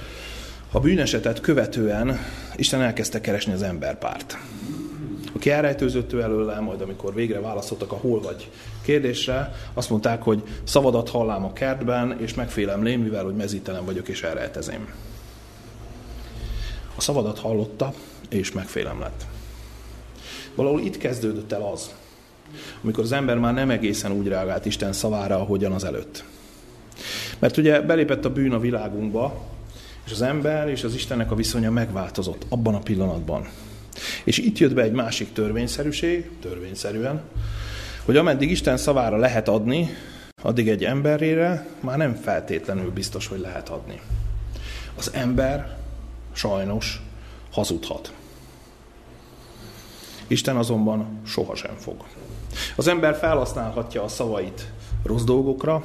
[0.73, 2.19] a bűnesetet követően
[2.57, 4.39] Isten elkezdte keresni az emberpárt.
[5.33, 8.51] Aki elrejtőzött ő előle, majd amikor végre válaszoltak a hol vagy
[8.83, 14.09] kérdésre, azt mondták, hogy szavadat hallám a kertben, és megfélem lém, mivel hogy mezítelen vagyok,
[14.09, 14.93] és elrejtezém.
[16.97, 17.93] A szavadat hallotta,
[18.29, 19.27] és megfélem lett.
[20.55, 21.91] Valahol itt kezdődött el az,
[22.83, 26.25] amikor az ember már nem egészen úgy reagált Isten szavára, ahogyan az előtt.
[27.39, 29.45] Mert ugye belépett a bűn a világunkba,
[30.07, 33.49] és az ember és az Istennek a viszonya megváltozott abban a pillanatban.
[34.25, 37.23] És itt jött be egy másik törvényszerűség, törvényszerűen,
[38.05, 39.89] hogy ameddig Isten szavára lehet adni,
[40.43, 44.01] addig egy emberére már nem feltétlenül biztos, hogy lehet adni.
[44.97, 45.77] Az ember
[46.33, 47.03] sajnos
[47.51, 48.13] hazudhat.
[50.31, 52.05] Isten azonban sohasem fog.
[52.77, 54.73] Az ember felhasználhatja a szavait
[55.03, 55.85] rossz dolgokra,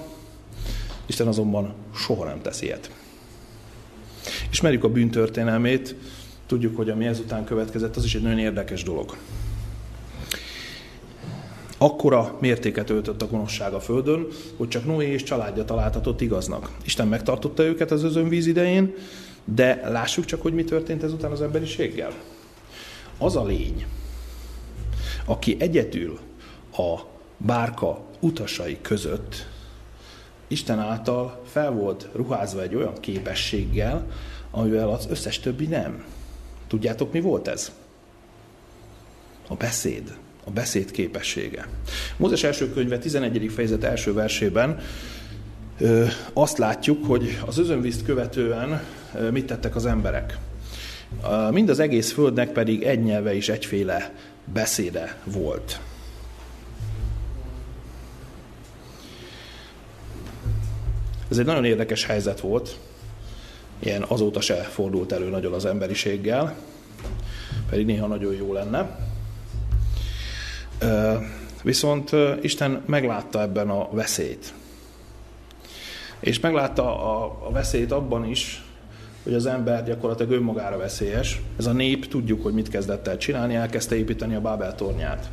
[1.05, 2.91] Isten azonban soha nem teszi ilyet.
[4.51, 5.95] Ismerjük a bűntörténelmét,
[6.45, 9.17] tudjuk, hogy ami ezután következett, az is egy nagyon érdekes dolog.
[11.77, 14.27] Akkora mértéket öltött a gonoszság a földön,
[14.57, 16.71] hogy csak Noé és családja találtatott igaznak.
[16.83, 18.93] Isten megtartotta őket az özönvíz idején,
[19.45, 22.13] de lássuk csak, hogy mi történt ezután az emberiséggel.
[23.17, 23.85] Az a lény,
[25.25, 26.19] aki egyedül
[26.77, 26.99] a
[27.37, 29.47] bárka utasai között
[30.47, 34.07] Isten által fel volt ruházva egy olyan képességgel,
[34.51, 36.03] amivel az összes többi nem.
[36.67, 37.71] Tudjátok, mi volt ez?
[39.47, 40.17] A beszéd.
[40.43, 41.67] A beszéd képessége.
[42.17, 43.51] Mózes első könyve 11.
[43.55, 44.79] fejezet első versében
[45.79, 48.81] ö, azt látjuk, hogy az özönvízt követően
[49.15, 50.37] ö, mit tettek az emberek.
[51.51, 54.13] Mind az egész földnek pedig egy nyelve és egyféle
[54.53, 55.79] beszéde volt.
[61.29, 62.77] Ez egy nagyon érdekes helyzet volt,
[63.79, 66.55] ilyen azóta se fordult elő nagyon az emberiséggel,
[67.69, 68.99] pedig néha nagyon jó lenne.
[71.63, 74.53] Viszont Isten meglátta ebben a veszélyt.
[76.19, 78.64] És meglátta a, a veszélyt abban is,
[79.25, 81.41] hogy az ember gyakorlatilag önmagára veszélyes.
[81.57, 85.29] Ez a nép, tudjuk, hogy mit kezdett el csinálni, elkezdte építeni a Bábel tornyát.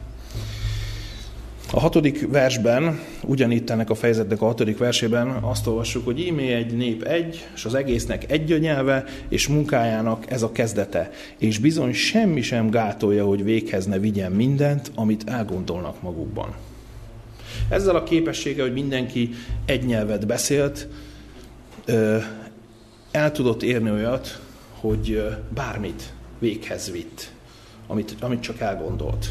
[1.72, 6.76] A hatodik versben, ugyanitt ennek a fejezetnek a hatodik versében azt olvassuk, hogy ímé egy
[6.76, 11.10] nép egy, és az egésznek egy a nyelve, és munkájának ez a kezdete.
[11.38, 16.54] És bizony semmi sem gátolja, hogy véghez ne vigyen mindent, amit elgondolnak magukban.
[17.68, 19.30] Ezzel a képessége, hogy mindenki
[19.64, 20.88] egy nyelvet beszélt,
[23.12, 24.40] el tudott érni olyat,
[24.80, 27.32] hogy bármit véghez vitt,
[27.86, 29.30] amit, amit csak elgondolt.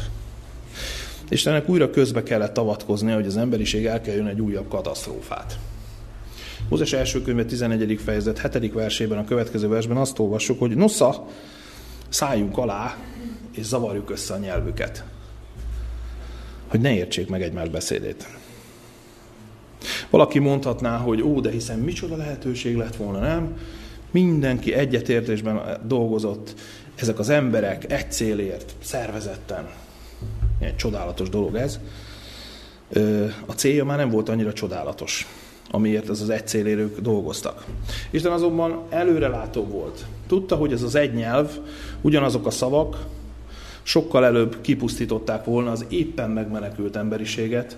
[1.28, 5.58] És ennek újra közbe kellett avatkozni, hogy az emberiség elkerüljön egy újabb katasztrófát.
[6.68, 8.00] Mózes első könyve 11.
[8.04, 8.72] fejezet 7.
[8.72, 11.26] versében, a következő versben azt olvassuk, hogy nosza,
[12.08, 12.96] szálljunk alá,
[13.54, 15.04] és zavarjuk össze a nyelvüket.
[16.66, 18.26] Hogy ne értsék meg egymás beszédét.
[20.10, 23.56] Valaki mondhatná, hogy ó, de hiszen micsoda lehetőség lett volna, nem?
[24.10, 26.54] Mindenki egyetértésben dolgozott,
[26.94, 29.68] ezek az emberek egy célért, szervezetten.
[30.58, 31.80] Egy csodálatos dolog ez.
[33.46, 35.26] A célja már nem volt annyira csodálatos,
[35.70, 37.64] amiért ez az egy célért dolgoztak.
[38.10, 40.04] Isten azonban előrelátó volt.
[40.26, 41.50] Tudta, hogy ez az egy nyelv,
[42.00, 43.06] ugyanazok a szavak,
[43.82, 47.76] sokkal előbb kipusztították volna az éppen megmenekült emberiséget,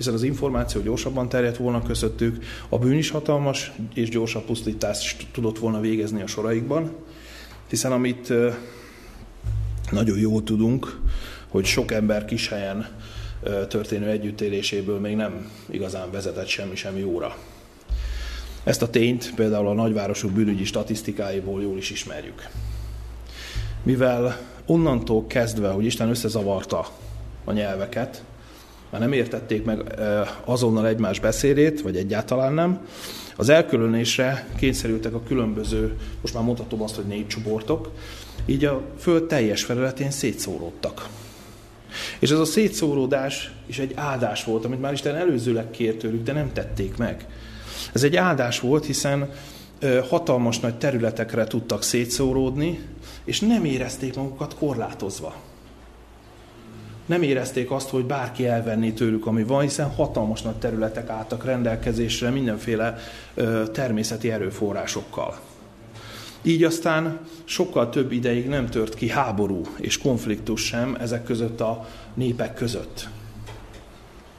[0.00, 5.58] hiszen az információ gyorsabban terjedt volna közöttük, a bűn is hatalmas és gyorsabb pusztítást tudott
[5.58, 6.92] volna végezni a soraikban,
[7.68, 8.32] hiszen amit
[9.90, 11.00] nagyon jól tudunk,
[11.48, 12.88] hogy sok ember kis helyen
[13.68, 17.36] történő együttéléséből még nem igazán vezetett semmi sem jóra.
[18.64, 22.48] Ezt a tényt például a nagyvárosok bűnügyi statisztikáiból jól is ismerjük.
[23.82, 26.86] Mivel onnantól kezdve, hogy Isten összezavarta
[27.44, 28.24] a nyelveket,
[28.90, 30.00] már nem értették meg
[30.44, 32.86] azonnal egymás beszédét, vagy egyáltalán nem,
[33.36, 37.90] az elkülönésre kényszerültek a különböző, most már mondhatom azt, hogy négy csoportok,
[38.46, 41.08] így a föld teljes felületén szétszóródtak.
[42.18, 46.32] És ez a szétszóródás is egy áldás volt, amit már Isten előzőleg kért tőlük, de
[46.32, 47.26] nem tették meg.
[47.92, 49.30] Ez egy áldás volt, hiszen
[50.08, 52.80] hatalmas nagy területekre tudtak szétszóródni,
[53.24, 55.34] és nem érezték magukat korlátozva.
[57.10, 62.30] Nem érezték azt, hogy bárki elvenné tőlük, ami van, hiszen hatalmas nagy területek álltak rendelkezésre
[62.30, 62.96] mindenféle
[63.72, 65.38] természeti erőforrásokkal.
[66.42, 71.88] Így aztán sokkal több ideig nem tört ki háború és konfliktus sem ezek között a
[72.14, 73.08] népek között.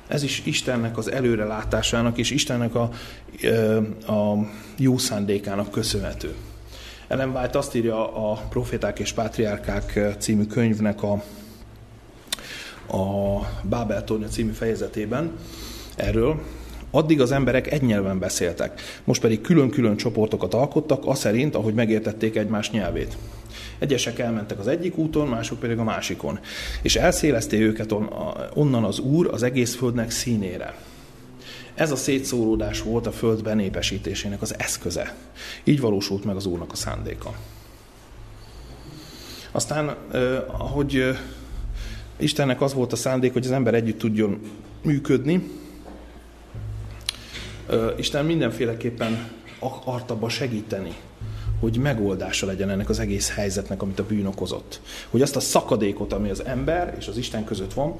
[0.07, 2.89] Ez is Istennek az előrelátásának és Istennek a,
[4.11, 4.47] a
[4.77, 6.35] jó szándékának köszönhető.
[7.07, 11.23] Ellen White azt írja a Proféták és Pátriárkák című könyvnek a,
[12.91, 15.31] a Bábel tornya című fejezetében
[15.95, 16.41] erről,
[16.93, 22.35] Addig az emberek egy nyelven beszéltek, most pedig külön-külön csoportokat alkottak, az szerint, ahogy megértették
[22.35, 23.17] egymás nyelvét.
[23.79, 26.39] Egyesek elmentek az egyik úton, mások pedig a másikon.
[26.81, 27.95] És elszélezte őket
[28.53, 30.75] onnan az Úr az egész földnek színére.
[31.75, 35.15] Ez a szétszóródás volt a föld benépesítésének az eszköze.
[35.63, 37.33] Így valósult meg az Úrnak a szándéka.
[39.51, 39.95] Aztán,
[40.47, 41.17] ahogy
[42.21, 44.39] Istennek az volt a szándék, hogy az ember együtt tudjon
[44.81, 45.49] működni,
[47.97, 50.95] Isten mindenféleképpen akart segíteni,
[51.59, 54.81] hogy megoldása legyen ennek az egész helyzetnek, amit a bűn okozott.
[55.09, 57.95] Hogy azt a szakadékot, ami az ember és az Isten között van,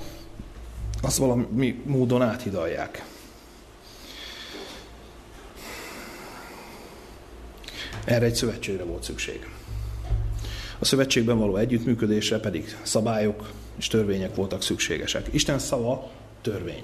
[1.02, 3.06] azt valami módon áthidalják.
[8.06, 9.48] Erre egy szövetségre volt szükség.
[10.80, 13.50] A szövetségben való együttműködésre pedig szabályok
[13.82, 15.28] és törvények voltak szükségesek.
[15.32, 16.10] Isten szava
[16.42, 16.84] törvény.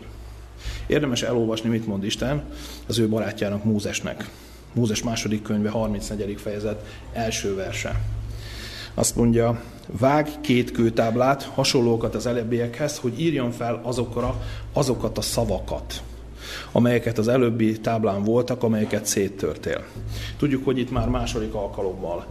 [0.87, 2.43] Érdemes elolvasni, mit mond Isten
[2.87, 4.29] az ő barátjának Mózesnek.
[4.73, 6.39] Mózes második könyve, 34.
[6.41, 8.01] fejezet, első verse.
[8.93, 9.61] Azt mondja,
[9.99, 14.41] vág két kőtáblát, hasonlókat az előbbiekhez, hogy írjon fel azokra
[14.73, 16.01] azokat a szavakat,
[16.71, 19.83] amelyeket az előbbi táblán voltak, amelyeket széttörtél.
[20.37, 22.25] Tudjuk, hogy itt már második alkalommal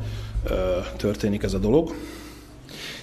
[0.44, 1.94] ö, történik ez a dolog.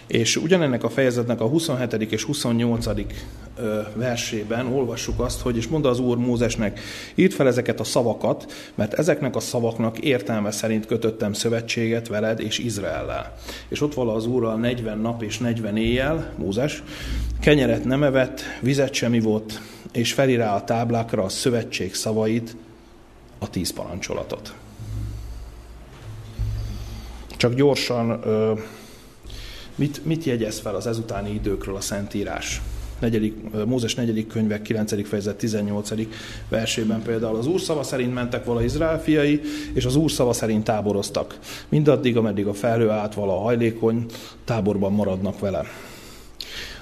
[0.07, 1.93] És ugyanennek a fejezetnek a 27.
[1.93, 2.85] és 28.
[3.93, 6.79] versében olvassuk azt, hogy és mondta az Úr Mózesnek,
[7.15, 12.57] írd fel ezeket a szavakat, mert ezeknek a szavaknak értelme szerint kötöttem szövetséget veled és
[12.57, 13.35] Izraellel.
[13.67, 16.83] És ott vala az Úrral 40 nap és 40 éjjel, Mózes,
[17.39, 19.59] kenyeret nem evett, vizet sem ivott,
[19.91, 22.55] és feli rá a táblákra a szövetség szavait,
[23.39, 24.53] a tíz parancsolatot.
[27.37, 28.19] Csak gyorsan
[29.75, 32.61] Mit, mit jegyez fel az ezutáni időkről a Szentírás?
[32.99, 34.27] Negyedik, Mózes 4.
[34.27, 35.07] könyvek 9.
[35.07, 35.91] fejezet 18.
[36.49, 39.41] versében például az úr szava szerint mentek vala Izrael fiai,
[39.73, 41.39] és az úr szava szerint táboroztak.
[41.69, 44.05] Mindaddig, ameddig a felhő át vala hajlékony,
[44.45, 45.65] táborban maradnak vele.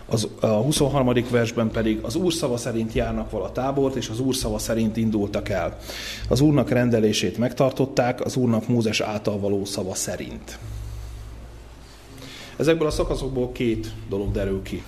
[0.06, 1.14] Az, a 23.
[1.30, 5.50] versben pedig az úr szava szerint járnak vala tábort, és az úr szava szerint indultak
[5.50, 5.78] el.
[6.30, 10.60] Az úrnak rendelését megtartották, az úrnak Mózes által való szava szerint.
[12.62, 14.84] Ezekből a szakaszokból két dolog derül ki.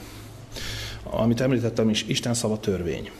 [1.04, 3.12] Amit említettem is, Isten szava törvény.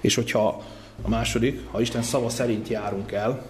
[0.00, 0.62] És hogyha
[1.02, 3.46] a második, ha Isten szava szerint járunk el,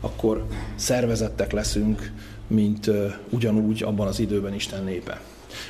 [0.00, 2.12] akkor szervezettek leszünk,
[2.46, 2.90] mint
[3.30, 5.20] ugyanúgy abban az időben Isten népe.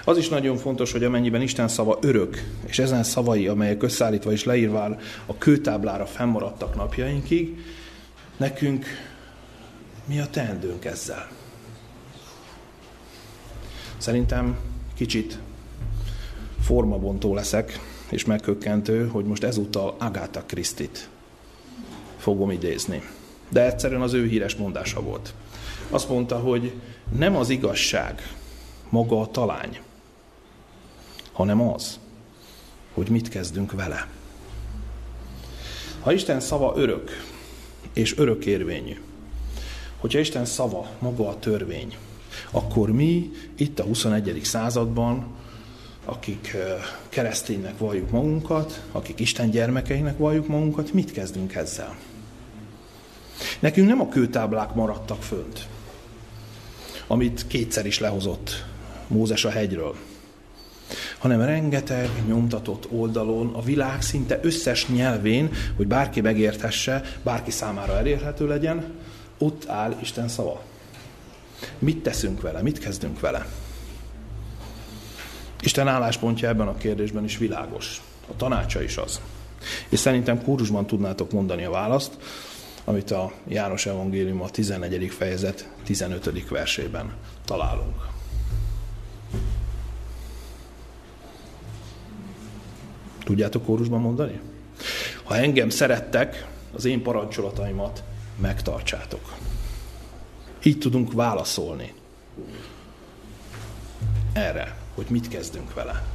[0.04, 4.44] Az is nagyon fontos, hogy amennyiben Isten szava örök, és ezen szavai, amelyek összeállítva és
[4.44, 4.96] leírva
[5.26, 7.58] a kőtáblára fennmaradtak napjainkig,
[8.36, 8.86] Nekünk
[10.04, 11.36] mi a teendőnk ezzel?
[13.99, 14.59] Szerintem
[14.94, 15.38] kicsit
[16.61, 17.80] formabontó leszek,
[18.11, 21.09] és megkökkentő, hogy most ezúttal Agatha Christit
[22.16, 23.03] fogom idézni.
[23.49, 25.34] De egyszerűen az ő híres mondása volt.
[25.90, 26.72] Azt mondta, hogy
[27.16, 28.34] nem az igazság
[28.88, 29.80] maga a talány,
[31.32, 31.99] hanem az,
[32.94, 34.09] hogy mit kezdünk vele.
[36.01, 37.11] Ha Isten szava örök
[37.92, 39.01] és örökérvényű,
[39.97, 41.97] hogyha Isten szava maga a törvény,
[42.51, 44.41] akkor mi itt a 21.
[44.45, 45.26] században,
[46.05, 46.57] akik
[47.09, 51.97] kereszténynek valljuk magunkat, akik Isten gyermekeinek valljuk magunkat, mit kezdünk ezzel?
[53.59, 55.66] Nekünk nem a kőtáblák maradtak fönt,
[57.07, 58.64] amit kétszer is lehozott
[59.07, 59.95] Mózes a hegyről,
[61.18, 68.47] hanem rengeteg nyomtatott oldalon, a világ szinte összes nyelvén, hogy bárki megérthesse, bárki számára elérhető
[68.47, 68.95] legyen,
[69.39, 70.62] ott áll Isten szava.
[71.78, 72.62] Mit teszünk vele?
[72.62, 73.46] Mit kezdünk vele?
[75.61, 78.02] Isten álláspontja ebben a kérdésben is világos.
[78.30, 79.20] A tanácsa is az.
[79.88, 82.16] És szerintem kórusban tudnátok mondani a választ,
[82.84, 85.11] amit a János Evangélium a 14.
[85.11, 86.48] fejezet 15.
[86.48, 88.07] versében találunk.
[93.24, 94.40] Tudjátok kórusban mondani?
[95.24, 98.02] Ha engem szerettek, az én parancsolataimat
[98.40, 99.45] megtartsátok.
[100.66, 101.92] Így tudunk válaszolni
[104.32, 106.06] erre, hogy mit kezdünk vele.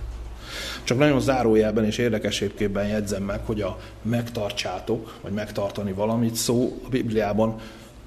[0.83, 6.89] Csak nagyon zárójelben és érdekesébképpen jegyzem meg, hogy a megtartsátok, vagy megtartani valamit szó a
[6.89, 7.59] Bibliában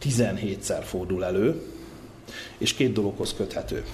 [0.03, 1.63] 17-szer fordul elő,
[2.59, 3.85] és két dologhoz köthető.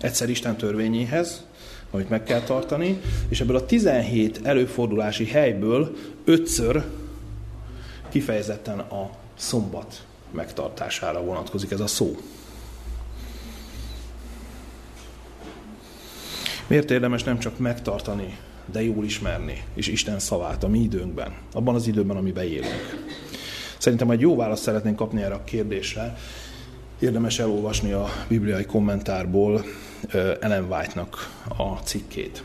[0.00, 1.44] Egyszer Isten törvényéhez,
[1.90, 6.84] amit meg kell tartani, és ebből a 17 előfordulási helyből ötször
[8.08, 10.04] kifejezetten a szombat
[10.36, 12.16] megtartására vonatkozik ez a szó.
[16.66, 18.38] Miért érdemes nem csak megtartani,
[18.72, 23.04] de jól ismerni, és Isten szavát a mi időnkben, abban az időben, amiben élünk?
[23.78, 26.16] Szerintem egy jó választ szeretnénk kapni erre a kérdésre.
[26.98, 29.64] Érdemes elolvasni a bibliai kommentárból
[30.40, 32.44] Ellen White-nak a cikkét.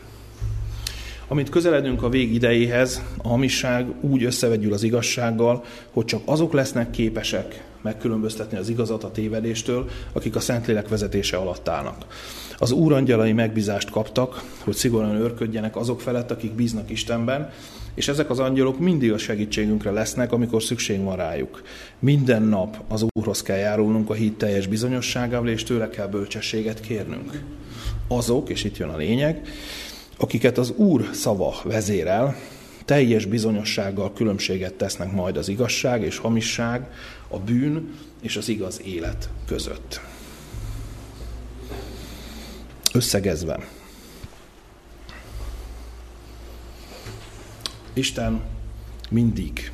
[1.28, 6.90] Amint közeledünk a vég idejéhez, a hamisság úgy összevegyül az igazsággal, hogy csak azok lesznek
[6.90, 12.06] képesek megkülönböztetni az igazat a tévedéstől, akik a Szentlélek vezetése alatt állnak.
[12.58, 17.50] Az úr angyalai megbízást kaptak, hogy szigorúan őrködjenek azok felett, akik bíznak Istenben,
[17.94, 21.62] és ezek az angyalok mindig a segítségünkre lesznek, amikor szükség van rájuk.
[21.98, 27.42] Minden nap az Úrhoz kell járulnunk a hit teljes bizonyosságával, és tőle kell bölcsességet kérnünk.
[28.08, 29.40] Azok, és itt jön a lényeg,
[30.16, 32.36] akiket az Úr szava vezérel,
[32.84, 36.86] teljes bizonyossággal különbséget tesznek majd az igazság és hamisság,
[37.32, 40.00] a bűn és az igaz élet között.
[42.92, 43.68] Összegezve,
[47.92, 48.42] Isten
[49.10, 49.72] mindig,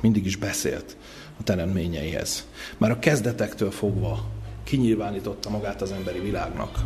[0.00, 0.96] mindig is beszélt
[1.40, 2.46] a teremtményeihez.
[2.78, 4.28] Már a kezdetektől fogva
[4.64, 6.78] kinyilvánította magát az emberi világnak.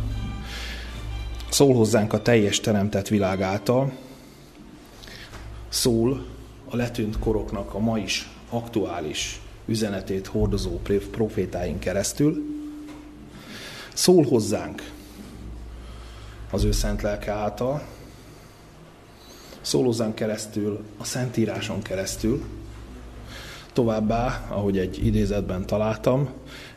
[1.49, 3.97] Szól hozzánk a teljes teremtett világ által,
[5.69, 6.25] szól
[6.69, 10.79] a letűnt koroknak a ma is aktuális üzenetét hordozó
[11.11, 12.43] profétáink keresztül,
[13.93, 14.91] szól hozzánk
[16.51, 17.81] az ő szent lelke által,
[19.61, 22.43] szól hozzánk keresztül, a Szentíráson keresztül,
[23.75, 26.29] Továbbá, ahogy egy idézetben találtam,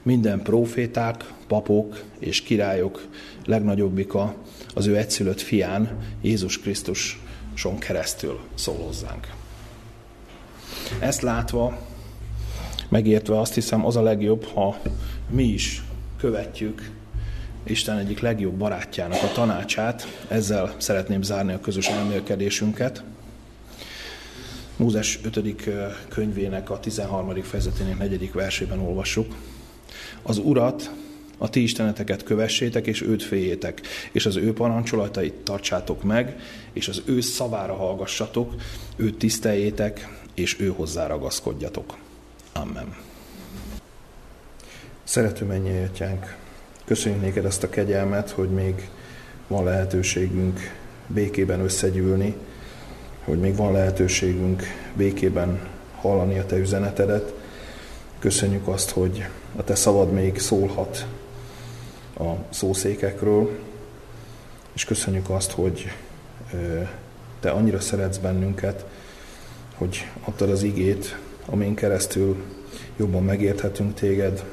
[0.03, 3.07] minden proféták, papok és királyok
[3.45, 4.35] legnagyobbika
[4.75, 9.27] az ő egyszülött fián, Jézus Krisztuson keresztül szól hozzánk.
[11.01, 11.79] Ezt látva,
[12.89, 14.77] megértve azt hiszem, az a legjobb, ha
[15.31, 15.83] mi is
[16.17, 16.91] követjük
[17.69, 20.25] Isten egyik legjobb barátjának a tanácsát.
[20.29, 23.03] Ezzel szeretném zárni a közös elmélkedésünket.
[24.77, 25.69] Mózes 5.
[26.09, 27.43] könyvének a 13.
[27.43, 28.33] fejezetének 4.
[28.33, 29.35] versében olvassuk.
[30.23, 30.91] Az Urat,
[31.39, 33.81] a ti isteneteket kövessétek, és őt féljétek,
[34.13, 36.41] és az ő parancsolatait tartsátok meg,
[36.73, 38.55] és az ő szavára hallgassatok,
[38.97, 41.97] őt tiszteljétek, és ő hozzá ragaszkodjatok.
[42.61, 42.95] Amen.
[45.05, 46.37] Szerető mennyi atyánk,
[46.85, 48.89] köszönjük néked ezt a kegyelmet, hogy még
[49.47, 50.61] van lehetőségünk
[51.07, 52.37] békében összegyűlni,
[53.25, 54.63] hogy még van lehetőségünk
[54.97, 55.61] békében
[56.01, 57.33] hallani a Te üzenetedet.
[58.19, 61.07] Köszönjük azt, hogy a Te szavad még szólhat
[62.19, 63.59] a szószékekről,
[64.73, 65.93] és köszönjük azt, hogy
[67.41, 68.87] Te annyira szeretsz bennünket,
[69.75, 71.19] hogy adtad az igét,
[71.51, 72.37] amin keresztül
[72.97, 74.45] jobban megérthetünk téged,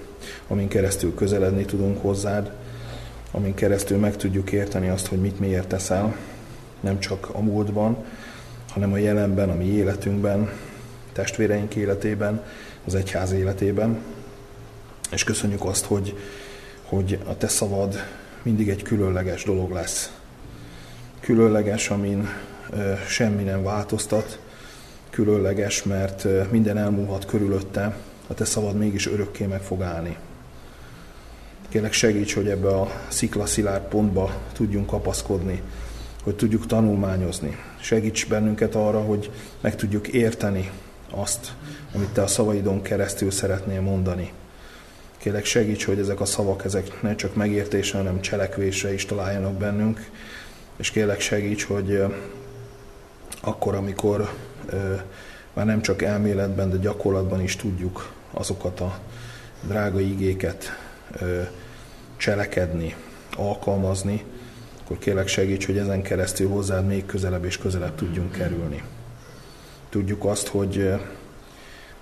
[0.48, 2.52] amin keresztül közeledni tudunk hozzád,
[3.32, 6.16] amin keresztül meg tudjuk érteni azt, hogy mit miért teszel,
[6.80, 7.98] nem csak a múltban,
[8.70, 10.50] hanem a jelenben, a mi életünkben,
[11.14, 12.44] testvéreink életében,
[12.86, 13.98] az egyház életében.
[15.12, 16.18] És köszönjük azt, hogy,
[16.84, 18.04] hogy a te szavad
[18.42, 20.12] mindig egy különleges dolog lesz.
[21.20, 22.30] Különleges, amin
[23.08, 24.40] semmi nem változtat,
[25.16, 27.96] különleges, mert minden elmúlhat körülötte,
[28.28, 30.18] a te szavad mégis örökké meg fog állni.
[31.70, 35.62] Kérlek segíts, hogy ebbe a sziklaszilárd pontba tudjunk kapaszkodni,
[36.24, 37.58] hogy tudjuk tanulmányozni.
[37.80, 40.72] Segíts bennünket arra, hogy meg tudjuk érteni
[41.10, 41.54] azt,
[41.94, 44.32] amit te a szavaidon keresztül szeretnél mondani.
[45.18, 50.10] Kérlek segíts, hogy ezek a szavak ezek ne csak megértésre, hanem cselekvésre is találjanak bennünk,
[50.78, 52.04] és kérlek segíts, hogy
[53.42, 54.30] akkor, amikor
[55.54, 59.00] már nem csak elméletben, de gyakorlatban is tudjuk azokat a
[59.68, 60.78] drága igéket
[62.18, 62.96] cselekedni,
[63.38, 64.24] alkalmazni,
[64.84, 68.84] akkor kérlek segíts, hogy ezen keresztül hozzád még közelebb és közelebb tudjunk kerülni.
[69.90, 70.94] Tudjuk azt, hogy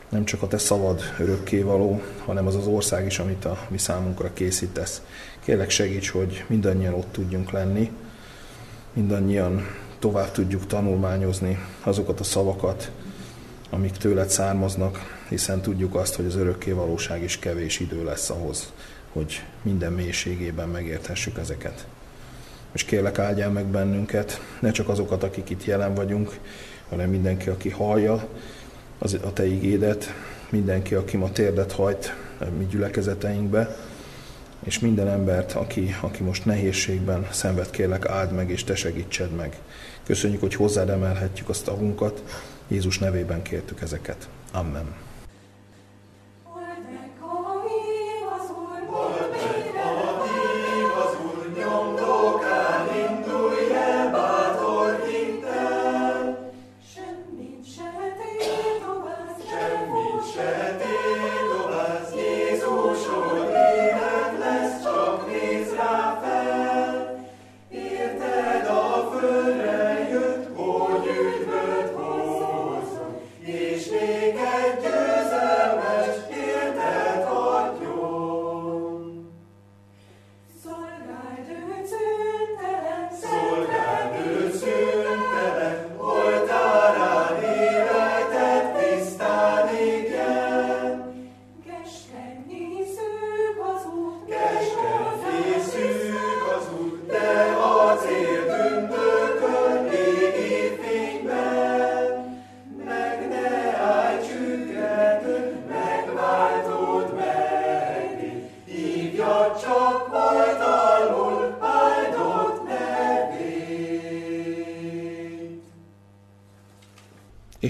[0.09, 4.33] nem csak a te szavad örökkévaló, hanem az az ország is, amit a mi számunkra
[4.33, 5.01] készítesz.
[5.39, 7.91] Kérlek segíts, hogy mindannyian ott tudjunk lenni,
[8.93, 9.67] mindannyian
[10.03, 12.91] tovább tudjuk tanulmányozni azokat a szavakat,
[13.69, 18.71] amik tőled származnak, hiszen tudjuk azt, hogy az örökké valóság is kevés idő lesz ahhoz,
[19.11, 21.87] hogy minden mélységében megérthessük ezeket.
[22.71, 26.39] És kérlek áldjál meg bennünket, ne csak azokat, akik itt jelen vagyunk,
[26.89, 28.27] hanem mindenki, aki hallja
[28.97, 30.13] az, a te igédet,
[30.49, 32.15] mindenki, aki ma térdet hajt
[32.57, 33.75] mi gyülekezeteinkbe,
[34.63, 39.57] és minden embert, aki, aki most nehézségben szenved, kérlek áld meg, és te segítsed meg.
[40.03, 42.23] Köszönjük, hogy hozzád emelhetjük a tavunkat.
[42.67, 44.29] Jézus nevében kértük ezeket.
[44.51, 44.95] Amen.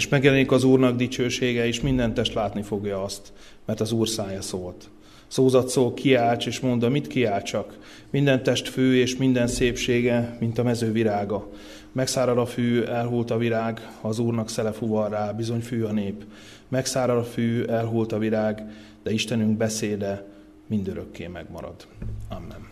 [0.03, 3.33] És megjelenik az Úrnak dicsősége, és minden test látni fogja azt,
[3.65, 4.89] mert az Úr szája szólt.
[5.27, 7.77] Szózat szól, kiálts, és mondta, mit kiáltsak?
[8.09, 11.49] Minden test fő, és minden szépsége, mint a mező virága.
[11.91, 16.23] Megszárad a fű, elhult a virág, az Úrnak szele fuvar rá, bizony fű a nép.
[16.67, 18.63] Megszárad a fű, elhult a virág,
[19.03, 20.25] de Istenünk beszéde
[20.67, 21.87] mindörökké megmarad.
[22.29, 22.62] Amen.